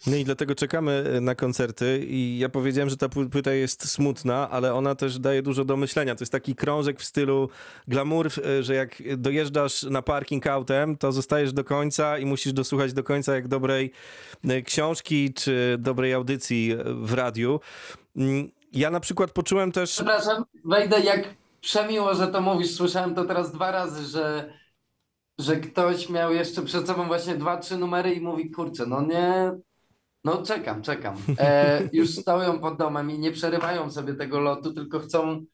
No 0.07 0.15
i 0.15 0.23
dlatego 0.23 0.55
czekamy 0.55 1.11
e, 1.17 1.21
na 1.21 1.35
koncerty 1.35 2.05
i 2.07 2.39
ja 2.39 2.49
powiedziałem, 2.49 2.89
że 2.89 2.97
ta 2.97 3.07
pły- 3.07 3.29
płyta 3.29 3.51
jest 3.51 3.89
smutna, 3.89 4.49
ale 4.49 4.73
ona 4.73 4.95
też 4.95 5.19
daje 5.19 5.41
dużo 5.41 5.65
do 5.65 5.77
myślenia. 5.77 6.15
To 6.15 6.21
jest 6.21 6.31
taki 6.31 6.55
krążek 6.55 6.99
w 6.99 7.03
stylu 7.03 7.49
glamour, 7.87 8.27
e, 8.27 8.63
że 8.63 8.75
jak 8.75 9.03
dojeżdżasz 9.17 9.83
na 9.83 10.01
parking 10.01 10.47
autem, 10.47 10.97
to 10.97 11.11
zostajesz 11.11 11.53
do 11.53 11.63
końca 11.63 12.17
i 12.17 12.25
musisz 12.25 12.53
dosłuchać 12.53 12.93
do 12.93 13.03
końca 13.03 13.35
jak 13.35 13.47
dobrej 13.47 13.91
e, 14.43 14.61
książki 14.61 15.33
czy 15.33 15.75
dobrej 15.79 16.13
audycji 16.13 16.75
w 16.85 17.13
radiu. 17.13 17.59
Ja 18.73 18.91
na 18.91 18.99
przykład 18.99 19.31
poczułem 19.31 19.71
też... 19.71 19.91
Przepraszam, 19.91 20.45
wejdę 20.65 20.99
jak 20.99 21.35
przemiło, 21.61 22.15
że 22.15 22.27
to 22.27 22.41
mówisz. 22.41 22.75
Słyszałem 22.75 23.15
to 23.15 23.25
teraz 23.25 23.51
dwa 23.51 23.71
razy, 23.71 24.05
że, 24.05 24.53
że 25.39 25.55
ktoś 25.55 26.09
miał 26.09 26.33
jeszcze 26.33 26.61
przed 26.61 26.87
sobą 26.87 27.07
właśnie 27.07 27.35
dwa, 27.35 27.57
trzy 27.57 27.77
numery 27.77 28.13
i 28.13 28.21
mówi, 28.21 28.51
kurczę, 28.51 28.85
no 28.85 29.01
nie, 29.01 29.51
no 30.23 30.43
czekam, 30.43 30.81
czekam. 30.81 31.15
E, 31.39 31.89
już 31.93 32.09
stoją 32.09 32.59
pod 32.59 32.77
domem 32.77 33.11
i 33.11 33.19
nie 33.19 33.31
przerywają 33.31 33.91
sobie 33.91 34.13
tego 34.13 34.39
lotu, 34.39 34.73
tylko 34.73 34.99
chcą, 34.99 35.45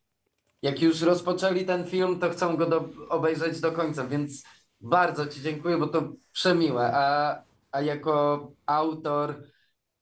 jak 0.61 0.81
już 0.81 1.01
rozpoczęli 1.01 1.65
ten 1.65 1.88
film, 1.88 2.19
to 2.19 2.29
chcą 2.29 2.57
go 2.57 2.65
do, 2.65 2.89
obejrzeć 3.09 3.59
do 3.59 3.71
końca, 3.71 4.07
więc 4.07 4.43
bardzo 4.81 5.27
Ci 5.27 5.41
dziękuję, 5.41 5.77
bo 5.77 5.88
to 5.88 6.03
przemiłe. 6.31 6.91
A, 6.93 7.41
a 7.71 7.81
jako 7.81 8.47
autor, 8.65 9.43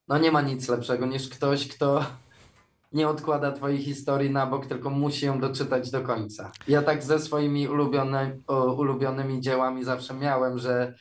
no 0.08 0.18
nie 0.18 0.32
ma 0.32 0.40
nic 0.40 0.68
lepszego 0.68 1.06
niż 1.06 1.28
ktoś, 1.28 1.68
kto 1.68 2.04
nie 2.92 3.08
odkłada 3.08 3.52
twojej 3.52 3.78
historii 3.78 4.30
na 4.30 4.46
bok, 4.46 4.66
tylko 4.66 4.90
musi 4.90 5.26
ją 5.26 5.40
doczytać 5.40 5.90
do 5.90 6.00
końca. 6.00 6.52
Ja 6.68 6.82
tak 6.82 7.02
ze 7.02 7.18
swoimi 7.18 7.68
ulubione, 7.68 8.38
ulubionymi 8.76 9.40
dziełami 9.40 9.84
zawsze 9.84 10.14
miałem, 10.14 10.58
że, 10.58 10.94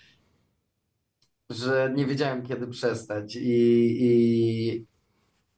że 1.49 1.93
nie 1.95 2.05
wiedziałem 2.05 2.43
kiedy 2.43 2.67
przestać 2.67 3.35
i, 3.35 3.97
i 3.99 4.85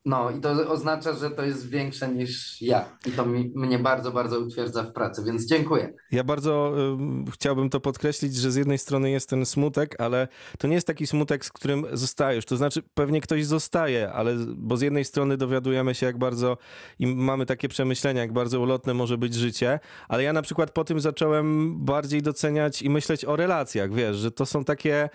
no 0.10 0.32
i 0.32 0.42
to 0.42 0.50
oznacza, 0.50 1.14
że 1.14 1.32
to 1.32 1.44
jest 1.44 1.70
większe 1.70 2.08
niż 2.08 2.62
ja 2.62 2.86
i 3.06 3.12
to 3.12 3.26
mi, 3.26 3.52
mnie 3.56 3.80
bardzo, 3.80 4.12
bardzo 4.12 4.40
utwierdza 4.40 4.84
w 4.84 4.94
pracy, 4.94 5.24
więc 5.26 5.46
dziękuję. 5.46 5.94
Ja 6.12 6.24
bardzo 6.24 6.74
ym, 6.78 7.26
chciałbym 7.34 7.70
to 7.70 7.80
podkreślić, 7.80 8.36
że 8.36 8.52
z 8.52 8.56
jednej 8.56 8.78
strony 8.78 9.12
jest 9.12 9.30
ten 9.30 9.46
smutek, 9.46 10.02
ale 10.02 10.28
to 10.58 10.68
nie 10.68 10.76
jest 10.76 10.88
taki 10.88 11.08
smutek, 11.08 11.46
z 11.46 11.52
którym 11.52 11.86
zostajesz. 11.94 12.46
To 12.46 12.58
znaczy, 12.58 12.84
pewnie 12.94 13.22
ktoś 13.22 13.46
zostaje, 13.46 14.12
ale 14.12 14.36
bo 14.58 14.78
z 14.78 14.82
jednej 14.82 15.06
strony 15.06 15.38
dowiadujemy 15.38 15.96
się, 15.96 16.06
jak 16.06 16.18
bardzo 16.18 16.58
i 17.00 17.08
mamy 17.08 17.46
takie 17.46 17.68
przemyślenia, 17.68 18.22
jak 18.22 18.34
bardzo 18.34 18.60
ulotne 18.60 18.94
może 18.94 19.18
być 19.18 19.34
życie, 19.34 19.80
ale 20.08 20.24
ja 20.24 20.34
na 20.34 20.42
przykład 20.42 20.72
po 20.72 20.84
tym 20.84 21.00
zacząłem 21.00 21.76
bardziej 21.86 22.22
doceniać 22.22 22.82
i 22.82 22.90
myśleć 22.90 23.26
o 23.26 23.36
relacjach, 23.36 23.94
wiesz, 23.94 24.18
że 24.18 24.32
to 24.32 24.46
są 24.46 24.64
takie, 24.64 25.10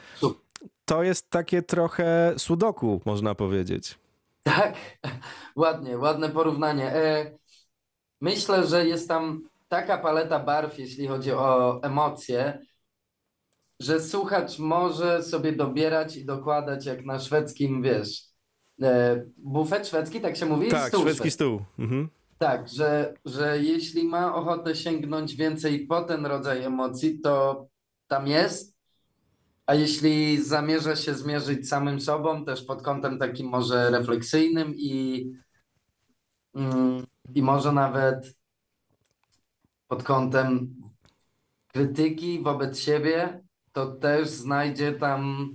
to 0.84 1.02
jest 1.02 1.30
takie 1.30 1.62
trochę 1.62 2.34
sudoku, 2.36 3.00
można 3.04 3.34
powiedzieć. 3.34 4.03
Tak, 4.44 4.74
ładnie, 5.56 5.98
ładne 5.98 6.28
porównanie. 6.28 6.94
E, 6.94 7.38
myślę, 8.20 8.66
że 8.66 8.86
jest 8.86 9.08
tam 9.08 9.48
taka 9.68 9.98
paleta 9.98 10.40
barw, 10.40 10.78
jeśli 10.78 11.06
chodzi 11.06 11.32
o 11.32 11.80
emocje, 11.82 12.58
że 13.80 14.00
słuchacz 14.00 14.58
może 14.58 15.22
sobie 15.22 15.52
dobierać 15.52 16.16
i 16.16 16.24
dokładać 16.24 16.86
jak 16.86 17.04
na 17.04 17.18
szwedzkim, 17.18 17.82
wiesz, 17.82 18.22
e, 18.82 19.24
bufet 19.36 19.88
szwedzki, 19.88 20.20
tak 20.20 20.36
się 20.36 20.46
mówi? 20.46 20.68
Tak, 20.68 20.88
Stół 20.88 21.00
szwedzki 21.00 21.30
stół. 21.30 21.60
Mhm. 21.78 22.08
Tak, 22.38 22.68
że, 22.68 23.14
że 23.24 23.62
jeśli 23.62 24.04
ma 24.04 24.34
ochotę 24.34 24.76
sięgnąć 24.76 25.36
więcej 25.36 25.86
po 25.86 26.02
ten 26.02 26.26
rodzaj 26.26 26.64
emocji, 26.64 27.20
to 27.20 27.66
tam 28.06 28.26
jest. 28.26 28.73
A 29.66 29.74
jeśli 29.74 30.42
zamierza 30.42 30.96
się 30.96 31.14
zmierzyć 31.14 31.68
samym 31.68 32.00
sobą, 32.00 32.44
też 32.44 32.64
pod 32.64 32.82
kątem 32.82 33.18
takim 33.18 33.48
może 33.48 33.90
refleksyjnym 33.90 34.74
i, 34.76 35.26
mm, 36.54 37.06
i 37.34 37.42
może 37.42 37.72
nawet 37.72 38.36
pod 39.88 40.02
kątem 40.02 40.74
krytyki 41.66 42.42
wobec 42.42 42.78
siebie, 42.78 43.44
to 43.72 43.86
też 43.86 44.28
znajdzie 44.28 44.92
tam 44.92 45.48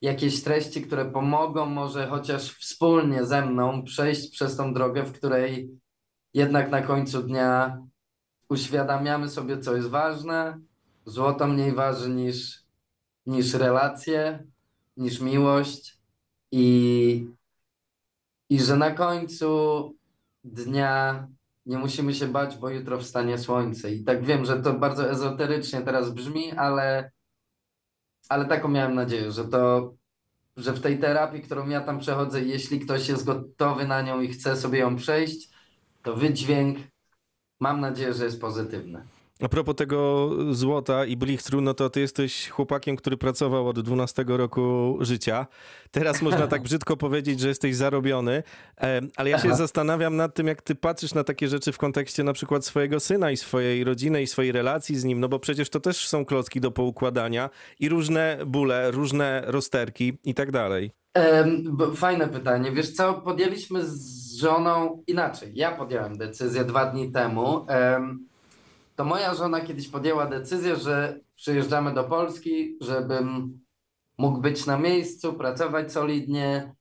jakieś 0.00 0.42
treści, 0.42 0.82
które 0.82 1.04
pomogą 1.04 1.66
może 1.66 2.06
chociaż 2.06 2.50
wspólnie 2.50 3.24
ze 3.24 3.46
mną 3.46 3.84
przejść 3.84 4.32
przez 4.32 4.56
tą 4.56 4.74
drogę, 4.74 5.02
w 5.02 5.12
której 5.12 5.70
jednak 6.34 6.70
na 6.70 6.82
końcu 6.82 7.22
dnia 7.22 7.78
uświadamiamy 8.48 9.28
sobie, 9.28 9.58
co 9.58 9.76
jest 9.76 9.88
ważne. 9.88 10.60
Złoto 11.06 11.46
mniej 11.46 11.72
waży 11.72 12.10
niż, 12.10 12.61
niż 13.26 13.54
relacje, 13.54 14.44
niż 14.96 15.20
miłość 15.20 15.98
i, 16.52 17.26
i 18.48 18.60
że 18.60 18.76
na 18.76 18.90
końcu 18.90 19.92
dnia 20.44 21.28
nie 21.66 21.78
musimy 21.78 22.14
się 22.14 22.28
bać, 22.28 22.56
bo 22.56 22.70
jutro 22.70 22.98
wstanie 22.98 23.38
słońce. 23.38 23.92
I 23.92 24.04
tak 24.04 24.24
wiem, 24.24 24.44
że 24.44 24.62
to 24.62 24.72
bardzo 24.72 25.10
ezoterycznie 25.10 25.80
teraz 25.80 26.10
brzmi, 26.10 26.52
ale, 26.52 27.10
ale 28.28 28.44
taką 28.44 28.68
miałem 28.68 28.94
nadzieję, 28.94 29.32
że 29.32 29.44
to, 29.44 29.94
że 30.56 30.72
w 30.72 30.80
tej 30.80 30.98
terapii, 30.98 31.42
którą 31.42 31.68
ja 31.68 31.80
tam 31.80 31.98
przechodzę, 31.98 32.42
jeśli 32.42 32.80
ktoś 32.80 33.08
jest 33.08 33.24
gotowy 33.24 33.86
na 33.86 34.02
nią 34.02 34.20
i 34.20 34.28
chce 34.28 34.56
sobie 34.56 34.78
ją 34.78 34.96
przejść, 34.96 35.48
to 36.02 36.16
wydźwięk 36.16 36.78
mam 37.60 37.80
nadzieję, 37.80 38.14
że 38.14 38.24
jest 38.24 38.40
pozytywny. 38.40 39.02
A 39.42 39.48
propos 39.48 39.76
tego 39.76 40.30
złota 40.50 41.04
i 41.04 41.16
blichtru, 41.16 41.60
no 41.60 41.74
to 41.74 41.90
ty 41.90 42.00
jesteś 42.00 42.48
chłopakiem, 42.48 42.96
który 42.96 43.16
pracował 43.16 43.68
od 43.68 43.80
12 43.80 44.24
roku 44.28 44.98
życia. 45.00 45.46
Teraz 45.90 46.22
można 46.22 46.46
tak 46.46 46.62
brzydko 46.62 46.96
powiedzieć, 46.96 47.40
że 47.40 47.48
jesteś 47.48 47.76
zarobiony, 47.76 48.42
e, 48.80 49.00
ale 49.16 49.30
ja 49.30 49.38
się 49.38 49.48
Aha. 49.48 49.56
zastanawiam 49.56 50.16
nad 50.16 50.34
tym, 50.34 50.46
jak 50.46 50.62
ty 50.62 50.74
patrzysz 50.74 51.14
na 51.14 51.24
takie 51.24 51.48
rzeczy 51.48 51.72
w 51.72 51.78
kontekście 51.78 52.24
na 52.24 52.32
przykład 52.32 52.64
swojego 52.64 53.00
syna 53.00 53.30
i 53.30 53.36
swojej 53.36 53.84
rodziny 53.84 54.22
i 54.22 54.26
swojej 54.26 54.52
relacji 54.52 54.96
z 54.96 55.04
nim, 55.04 55.20
no 55.20 55.28
bo 55.28 55.38
przecież 55.38 55.70
to 55.70 55.80
też 55.80 56.08
są 56.08 56.24
klocki 56.24 56.60
do 56.60 56.70
poukładania 56.70 57.50
i 57.80 57.88
różne 57.88 58.38
bóle, 58.46 58.90
różne 58.90 59.42
rozterki 59.46 60.18
i 60.24 60.34
tak 60.34 60.50
dalej. 60.50 60.90
Fajne 61.94 62.28
pytanie. 62.28 62.72
Wiesz 62.72 62.92
co, 62.92 63.14
podjęliśmy 63.14 63.86
z 63.86 64.34
żoną 64.34 65.02
inaczej. 65.06 65.52
Ja 65.54 65.72
podjąłem 65.72 66.18
decyzję 66.18 66.64
dwa 66.64 66.86
dni 66.86 67.12
temu. 67.12 67.66
Em, 67.68 68.31
To 68.96 69.04
moja 69.04 69.34
żona 69.34 69.60
kiedyś 69.60 69.88
podjęła 69.88 70.26
decyzję, 70.26 70.76
że 70.76 71.20
przyjeżdżamy 71.36 71.94
do 71.94 72.04
Polski, 72.04 72.76
żebym 72.80 73.60
mógł 74.18 74.40
być 74.40 74.66
na 74.66 74.78
miejscu, 74.78 75.32
pracować 75.32 75.92
solidnie 75.92 76.74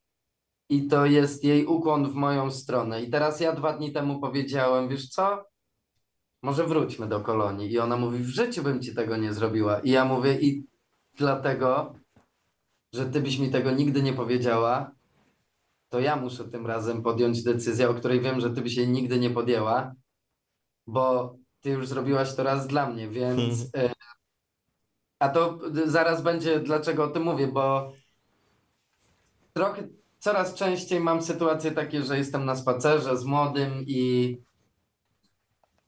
i 0.69 0.87
to 0.87 1.05
jest 1.05 1.43
jej 1.43 1.65
ukłon 1.65 2.11
w 2.11 2.15
moją 2.15 2.51
stronę. 2.51 3.03
I 3.03 3.09
teraz 3.09 3.39
ja 3.39 3.55
dwa 3.55 3.73
dni 3.73 3.91
temu 3.91 4.19
powiedziałem, 4.19 4.89
wiesz 4.89 5.09
co, 5.09 5.45
może 6.43 6.67
wróćmy 6.67 7.07
do 7.07 7.19
kolonii. 7.19 7.71
I 7.71 7.79
ona 7.79 7.97
mówi, 7.97 8.23
w 8.23 8.27
życiu 8.27 8.63
bym 8.63 8.81
ci 8.81 8.95
tego 8.95 9.17
nie 9.17 9.33
zrobiła. 9.33 9.79
I 9.79 9.89
ja 9.89 10.05
mówię, 10.05 10.39
i 10.41 10.65
dlatego 11.17 11.95
że 12.93 13.05
ty 13.05 13.21
byś 13.21 13.37
mi 13.37 13.49
tego 13.49 13.71
nigdy 13.71 14.03
nie 14.03 14.13
powiedziała, 14.13 14.91
to 15.89 15.99
ja 15.99 16.15
muszę 16.15 16.43
tym 16.43 16.67
razem 16.67 17.01
podjąć 17.03 17.43
decyzję, 17.43 17.89
o 17.89 17.93
której 17.93 18.21
wiem, 18.21 18.39
że 18.39 18.49
ty 18.49 18.61
byś 18.61 18.75
jej 18.75 18.87
nigdy 18.87 19.19
nie 19.19 19.29
podjęła, 19.29 19.93
bo 20.87 21.35
ty 21.61 21.69
już 21.69 21.87
zrobiłaś 21.87 22.35
to 22.35 22.43
raz 22.43 22.67
dla 22.67 22.89
mnie, 22.89 23.07
więc. 23.07 23.69
e, 23.77 23.93
A 25.19 25.29
to 25.29 25.59
zaraz 25.85 26.21
będzie, 26.21 26.59
dlaczego 26.59 27.03
o 27.03 27.07
tym 27.07 27.23
mówię, 27.23 27.47
bo 27.47 27.91
trochę 29.53 29.87
coraz 30.19 30.53
częściej 30.55 30.99
mam 30.99 31.21
sytuacje 31.21 31.71
takie, 31.71 32.03
że 32.03 32.17
jestem 32.17 32.45
na 32.45 32.55
spacerze 32.55 33.17
z 33.17 33.23
młodym 33.25 33.83
i, 33.87 34.37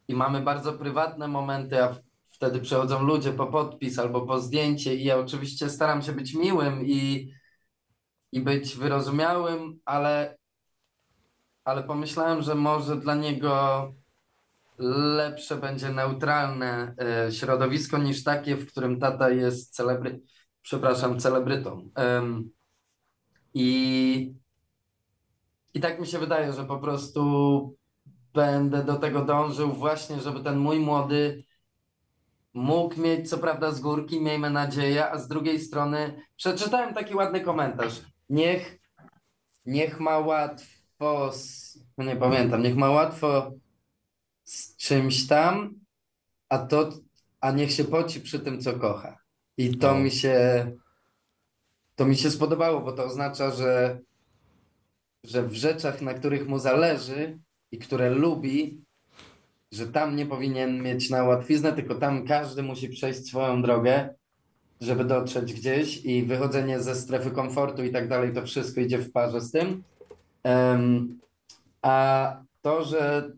i 0.08 0.16
mamy 0.16 0.42
bardzo 0.42 0.74
prywatne 0.74 1.28
momenty, 1.28 1.84
a 1.84 1.96
wtedy 2.28 2.60
przychodzą 2.60 3.04
ludzie 3.04 3.32
po 3.34 3.48
podpis 3.48 4.00
albo 4.00 4.22
po 4.22 4.40
zdjęcie 4.40 4.96
i 4.96 5.04
ja 5.04 5.18
oczywiście 5.18 5.70
staram 5.70 6.02
się 6.02 6.12
być 6.12 6.34
miłym 6.34 6.86
i, 6.86 7.32
i 8.32 8.42
być 8.42 8.76
wyrozumiałym, 8.76 9.80
ale, 9.86 10.38
ale 11.66 11.84
pomyślałem, 11.84 12.42
że 12.42 12.56
może 12.56 12.96
dla 12.96 13.16
niego 13.16 13.94
lepsze 14.78 15.58
będzie 15.58 15.90
neutralne 15.90 16.96
e, 17.00 17.32
środowisko 17.32 17.98
niż 17.98 18.24
takie, 18.24 18.56
w 18.56 18.68
którym 18.68 19.00
tata 19.00 19.30
jest 19.30 19.76
celebry, 19.76 20.22
przepraszam, 20.62 21.20
celebrytą. 21.20 21.90
I, 23.54 24.34
I 25.74 25.80
tak 25.80 26.00
mi 26.00 26.08
się 26.08 26.20
wydaje, 26.20 26.54
że 26.54 26.66
po 26.66 26.78
prostu 26.80 27.76
będę 28.34 28.84
do 28.84 28.96
tego 28.96 29.26
dążył 29.26 29.74
właśnie, 29.74 30.20
żeby 30.20 30.44
ten 30.44 30.58
mój 30.58 30.80
młody 30.80 31.44
mógł 32.54 33.02
mieć, 33.02 33.30
co 33.30 33.38
prawda 33.38 33.72
z 33.72 33.80
górki, 33.80 34.22
miejmy 34.22 34.50
nadzieję, 34.50 35.12
a 35.12 35.18
z 35.18 35.28
drugiej 35.28 35.60
strony 35.60 36.22
przeczytałem 36.36 36.94
taki 36.94 37.16
ładny 37.16 37.42
komentarz. 37.42 38.02
Niech, 38.30 38.80
niech 39.66 40.00
ma 40.00 40.20
łatwo, 40.20 41.32
no 41.98 42.04
nie 42.04 42.16
pamiętam, 42.16 42.64
niech 42.64 42.76
ma 42.76 42.90
łatwo 42.90 43.52
z 44.44 44.78
czymś 44.78 45.28
tam, 45.28 45.74
a 46.50 46.58
to, 46.58 46.90
a 47.42 47.52
niech 47.52 47.72
się 47.72 47.84
poci 47.84 48.22
przy 48.22 48.40
tym, 48.40 48.62
co 48.62 48.74
kocha. 48.74 49.18
I 49.58 49.78
to 49.78 49.98
mi 49.98 50.12
się, 50.12 50.72
to 51.96 52.06
mi 52.06 52.16
się 52.16 52.32
spodobało, 52.32 52.82
bo 52.82 52.92
to 52.92 53.06
oznacza, 53.06 53.52
że, 53.52 54.00
że 55.24 55.44
w 55.44 55.54
rzeczach, 55.54 56.02
na 56.02 56.14
których 56.14 56.48
mu 56.48 56.60
zależy 56.60 57.40
i 57.72 57.78
które 57.78 58.10
lubi, 58.10 58.82
że 59.72 59.88
tam 59.88 60.16
nie 60.16 60.26
powinien 60.26 60.84
mieć 60.84 61.10
na 61.10 61.24
łatwiznę, 61.24 61.74
tylko 61.74 61.96
tam 61.96 62.28
każdy 62.28 62.64
musi 62.64 62.90
przejść 62.90 63.28
swoją 63.28 63.62
drogę, 63.62 64.16
żeby 64.82 65.06
dotrzeć 65.06 65.54
gdzieś 65.54 66.06
i 66.06 66.24
wychodzenie 66.24 66.80
ze 66.80 66.96
strefy 66.96 67.32
komfortu 67.32 67.84
i 67.84 67.92
tak 67.92 68.08
dalej, 68.08 68.34
to 68.34 68.46
wszystko 68.46 68.82
idzie 68.82 68.98
w 68.98 69.12
parze 69.12 69.42
z 69.42 69.52
tym. 69.52 69.84
Em, 70.44 71.20
a 71.82 72.38
to, 72.62 72.84
że 72.84 73.32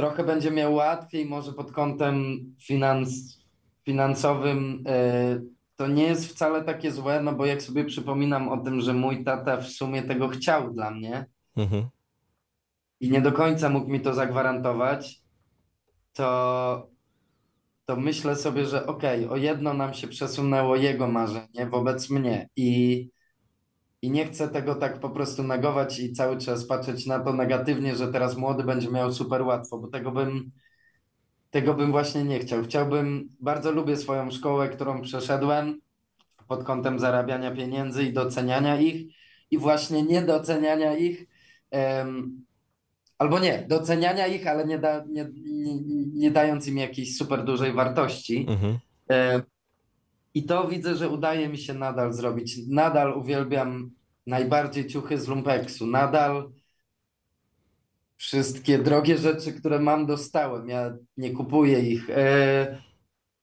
trochę 0.00 0.24
będzie 0.24 0.50
miał 0.50 0.74
łatwiej, 0.74 1.26
może 1.26 1.52
pod 1.52 1.72
kątem 1.72 2.44
finans, 2.66 3.38
finansowym, 3.84 4.84
e, 4.86 5.40
to 5.76 5.86
nie 5.86 6.02
jest 6.02 6.26
wcale 6.26 6.64
takie 6.64 6.92
złe, 6.92 7.20
no 7.22 7.32
bo 7.32 7.46
jak 7.46 7.62
sobie 7.62 7.84
przypominam 7.84 8.48
o 8.48 8.56
tym, 8.56 8.80
że 8.80 8.94
mój 8.94 9.24
tata 9.24 9.56
w 9.56 9.68
sumie 9.68 10.02
tego 10.02 10.28
chciał 10.28 10.74
dla 10.74 10.90
mnie, 10.90 11.26
Mhm. 11.56 11.88
i 13.00 13.10
nie 13.10 13.20
do 13.20 13.32
końca 13.32 13.68
mógł 13.68 13.90
mi 13.90 14.00
to 14.00 14.14
zagwarantować, 14.14 15.22
to, 16.12 16.88
to 17.86 17.96
myślę 17.96 18.36
sobie, 18.36 18.66
że 18.66 18.86
okej, 18.86 19.28
o 19.28 19.36
jedno 19.36 19.74
nam 19.74 19.94
się 19.94 20.08
przesunęło 20.08 20.76
jego 20.76 21.08
marzenie 21.08 21.66
wobec 21.70 22.10
mnie 22.10 22.48
i, 22.56 23.10
i 24.02 24.10
nie 24.10 24.26
chcę 24.26 24.48
tego 24.48 24.74
tak 24.74 25.00
po 25.00 25.10
prostu 25.10 25.42
negować 25.42 26.00
i 26.00 26.12
cały 26.12 26.38
czas 26.38 26.66
patrzeć 26.66 27.06
na 27.06 27.20
to 27.20 27.32
negatywnie, 27.32 27.96
że 27.96 28.12
teraz 28.12 28.36
młody 28.36 28.64
będzie 28.64 28.90
miał 28.90 29.12
super 29.12 29.42
łatwo, 29.42 29.78
bo 29.78 29.88
tego 29.88 30.12
bym, 30.12 30.50
tego 31.50 31.74
bym 31.74 31.90
właśnie 31.90 32.24
nie 32.24 32.38
chciał. 32.38 32.62
Chciałbym, 32.64 33.28
bardzo 33.40 33.72
lubię 33.72 33.96
swoją 33.96 34.30
szkołę, 34.30 34.68
którą 34.68 35.02
przeszedłem 35.02 35.80
pod 36.48 36.64
kątem 36.64 36.98
zarabiania 36.98 37.50
pieniędzy 37.50 38.04
i 38.04 38.12
doceniania 38.12 38.80
ich 38.80 39.12
i 39.50 39.58
właśnie 39.58 40.02
niedoceniania 40.02 40.96
ich. 40.96 41.26
em, 41.70 42.44
Albo 43.18 43.38
nie, 43.38 43.64
doceniania 43.68 44.26
ich, 44.26 44.46
ale 44.46 44.66
nie, 44.66 44.78
da, 44.78 45.04
nie, 45.08 45.28
nie, 45.44 45.74
nie 46.14 46.30
dając 46.30 46.68
im 46.68 46.78
jakiejś 46.78 47.16
super 47.16 47.44
dużej 47.44 47.72
wartości. 47.72 48.46
Mhm. 48.48 48.78
E, 49.10 49.42
I 50.34 50.44
to 50.44 50.68
widzę, 50.68 50.94
że 50.94 51.08
udaje 51.08 51.48
mi 51.48 51.58
się 51.58 51.74
nadal 51.74 52.12
zrobić. 52.12 52.56
Nadal 52.68 53.18
uwielbiam 53.18 53.90
najbardziej 54.26 54.86
ciuchy 54.86 55.18
z 55.18 55.28
lumpeksu. 55.28 55.86
Nadal 55.86 56.50
wszystkie 58.16 58.78
drogie 58.78 59.18
rzeczy, 59.18 59.52
które 59.52 59.78
mam, 59.78 60.06
dostałem. 60.06 60.68
Ja 60.68 60.96
nie 61.16 61.30
kupuję 61.30 61.80
ich. 61.80 62.10
E, 62.10 62.82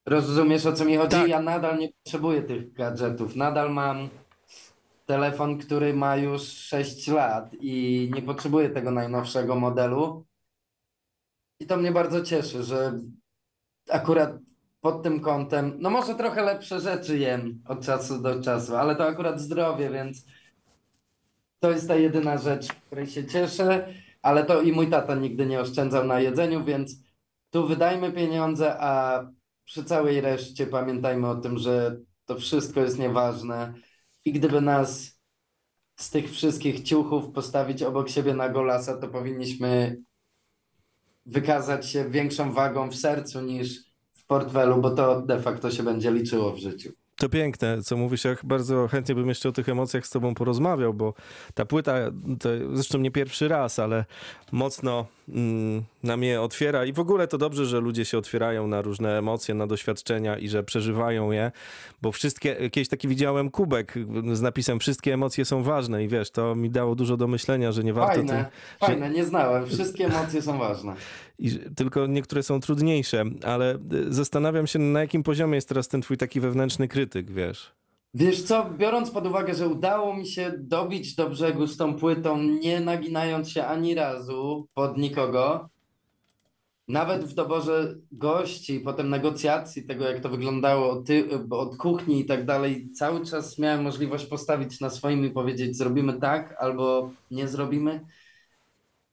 rozumiesz, 0.06 0.66
o 0.66 0.74
co 0.74 0.86
mi 0.86 0.98
chodzi? 0.98 1.16
Tak. 1.16 1.28
Ja 1.28 1.42
nadal 1.42 1.78
nie 1.78 1.90
potrzebuję 1.94 2.44
tych 2.44 2.74
gadżetów. 2.74 3.36
Nadal 3.36 3.74
mam 3.74 4.10
telefon, 5.06 5.58
który 5.58 5.94
ma 5.94 6.18
już 6.18 6.42
6 6.42 7.08
lat 7.08 7.54
i 7.60 8.12
nie 8.16 8.22
potrzebuję 8.22 8.70
tego 8.70 8.92
najnowszego 8.92 9.56
modelu. 9.56 10.26
I 11.60 11.66
to 11.66 11.78
mnie 11.78 11.92
bardzo 11.92 12.22
cieszy, 12.22 12.64
że 12.64 13.00
akurat 13.90 14.47
pod 14.88 15.04
tym 15.04 15.20
kątem, 15.20 15.74
no 15.80 15.90
może 15.90 16.16
trochę 16.16 16.42
lepsze 16.42 16.80
rzeczy 16.80 17.18
jem 17.18 17.64
od 17.68 17.86
czasu 17.86 18.22
do 18.22 18.42
czasu, 18.42 18.76
ale 18.76 18.96
to 18.96 19.08
akurat 19.08 19.42
zdrowie, 19.42 19.90
więc 19.90 20.26
to 21.60 21.72
jest 21.72 21.88
ta 21.88 21.96
jedyna 21.96 22.38
rzecz, 22.38 22.68
której 22.68 23.08
się 23.08 23.26
cieszę, 23.26 23.94
ale 24.22 24.46
to 24.46 24.62
i 24.62 24.72
mój 24.72 24.90
tata 24.90 25.16
nigdy 25.16 25.46
nie 25.46 25.62
oszczędzał 25.62 26.04
na 26.04 26.20
jedzeniu, 26.20 26.64
więc 26.64 26.96
tu 27.50 27.68
wydajmy 27.68 28.12
pieniądze, 28.12 28.76
a 28.80 29.24
przy 29.66 29.84
całej 29.84 30.22
reszcie 30.22 30.68
pamiętajmy 30.68 31.30
o 31.30 31.36
tym, 31.36 31.58
że 31.58 31.98
to 32.26 32.36
wszystko 32.36 32.80
jest 32.80 33.00
nieważne. 33.00 33.74
I 34.26 34.32
gdyby 34.32 34.62
nas 34.62 35.20
z 35.96 36.10
tych 36.10 36.32
wszystkich 36.32 36.84
ciuchów 36.84 37.32
postawić 37.32 37.84
obok 37.84 38.10
siebie 38.10 38.34
na 38.34 38.50
golasa, 38.50 38.98
to 38.98 39.08
powinniśmy 39.08 39.98
wykazać 41.26 41.90
się 41.90 42.10
większą 42.10 42.54
wagą 42.54 42.90
w 42.90 42.96
sercu 42.96 43.42
niż 43.42 43.87
portfelu, 44.28 44.82
bo 44.82 44.90
to 44.90 45.22
de 45.22 45.40
facto 45.40 45.72
się 45.72 45.84
będzie 45.84 46.12
liczyło 46.12 46.52
w 46.52 46.58
życiu. 46.58 46.92
To 47.18 47.30
piękne, 47.30 47.82
co 47.84 47.98
mówisz. 47.98 48.24
Ja 48.24 48.36
bardzo 48.44 48.88
chętnie 48.88 49.16
bym 49.16 49.28
jeszcze 49.28 49.50
o 49.50 49.52
tych 49.52 49.70
emocjach 49.70 50.08
z 50.08 50.10
tobą 50.10 50.36
porozmawiał, 50.36 50.94
bo 50.94 51.14
ta 51.54 51.66
płyta, 51.66 51.94
to 52.40 52.50
zresztą 52.74 52.98
nie 52.98 53.12
pierwszy 53.12 53.48
raz, 53.48 53.80
ale 53.80 54.06
mocno 54.52 55.06
mm, 55.30 55.84
na 56.04 56.18
mnie 56.18 56.42
otwiera 56.42 56.86
i 56.86 56.94
w 56.94 57.00
ogóle 57.00 57.28
to 57.28 57.38
dobrze, 57.38 57.66
że 57.66 57.80
ludzie 57.80 58.06
się 58.06 58.18
otwierają 58.18 58.68
na 58.68 58.82
różne 58.82 59.18
emocje, 59.18 59.56
na 59.56 59.68
doświadczenia 59.68 60.38
i 60.38 60.50
że 60.50 60.64
przeżywają 60.64 61.32
je, 61.32 61.52
bo 62.02 62.12
wszystkie, 62.12 62.56
kiedyś 62.70 62.88
taki 62.90 63.08
widziałem 63.08 63.50
kubek 63.52 63.94
z 64.34 64.42
napisem 64.42 64.80
wszystkie 64.80 65.14
emocje 65.14 65.46
są 65.46 65.64
ważne 65.64 66.04
i 66.04 66.08
wiesz, 66.08 66.32
to 66.32 66.56
mi 66.56 66.70
dało 66.70 66.96
dużo 66.96 67.18
do 67.18 67.28
myślenia, 67.28 67.72
że 67.72 67.84
nie 67.84 67.94
warto 67.94 68.16
tym, 68.16 68.28
Fajne, 68.28 68.50
fajne, 68.80 69.10
nie 69.10 69.26
znałem. 69.26 69.68
Wszystkie 69.68 70.06
emocje 70.06 70.42
są 70.42 70.58
ważne. 70.58 70.94
i 71.40 71.50
że- 71.50 71.60
tylko 71.76 72.08
niektóre 72.08 72.44
są 72.44 72.60
trudniejsze, 72.60 73.24
ale 73.44 73.76
y, 73.76 74.14
zastanawiam 74.14 74.68
się 74.68 74.80
na 74.80 75.00
jakim 75.02 75.24
poziomie 75.24 75.56
jest 75.56 75.70
teraz 75.70 75.88
ten 75.88 76.02
twój 76.02 76.18
taki 76.18 76.40
wewnętrzny 76.40 76.88
krytyk, 76.88 77.32
wiesz. 77.32 77.72
Wiesz 78.14 78.44
co, 78.44 78.70
biorąc 78.78 79.12
pod 79.12 79.28
uwagę, 79.28 79.54
że 79.54 79.68
udało 79.68 80.16
mi 80.16 80.28
się 80.28 80.54
dobić 80.58 81.16
do 81.16 81.30
brzegu 81.30 81.68
z 81.68 81.78
tą 81.78 81.94
płytą, 81.96 82.38
nie 82.44 82.80
naginając 82.80 83.50
się 83.50 83.66
ani 83.66 83.96
razu 83.96 84.68
pod 84.74 84.98
nikogo, 84.98 85.70
nawet 86.88 87.26
w 87.26 87.34
doborze 87.34 87.96
gości, 88.12 88.80
potem 88.80 89.10
negocjacji 89.10 89.84
tego, 89.84 90.06
jak 90.06 90.20
to 90.20 90.30
wyglądało 90.30 90.90
od, 90.90 91.06
ty, 91.06 91.30
od 91.50 91.78
kuchni 91.78 92.20
i 92.20 92.26
tak 92.26 92.46
dalej, 92.46 92.92
cały 92.92 93.26
czas 93.26 93.60
miałem 93.60 93.84
możliwość 93.84 94.26
postawić 94.26 94.80
na 94.80 94.90
swoim 94.90 95.26
i 95.26 95.32
powiedzieć, 95.32 95.78
zrobimy 95.78 96.20
tak 96.20 96.56
albo 96.60 97.12
nie 97.32 97.48
zrobimy. 97.48 98.06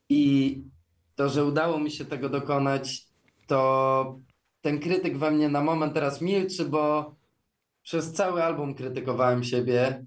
I 0.08 0.62
to, 1.14 1.28
że 1.28 1.44
udało 1.44 1.80
mi 1.80 1.90
się 1.90 2.04
tego 2.04 2.28
dokonać, 2.28 3.06
to 3.46 4.18
ten 4.60 4.80
krytyk 4.80 5.18
we 5.18 5.30
mnie 5.30 5.48
na 5.48 5.62
moment 5.62 5.94
teraz 5.94 6.20
milczy, 6.20 6.64
bo 6.64 7.14
przez 7.82 8.12
cały 8.12 8.44
album 8.44 8.74
krytykowałem 8.74 9.44
siebie 9.44 10.04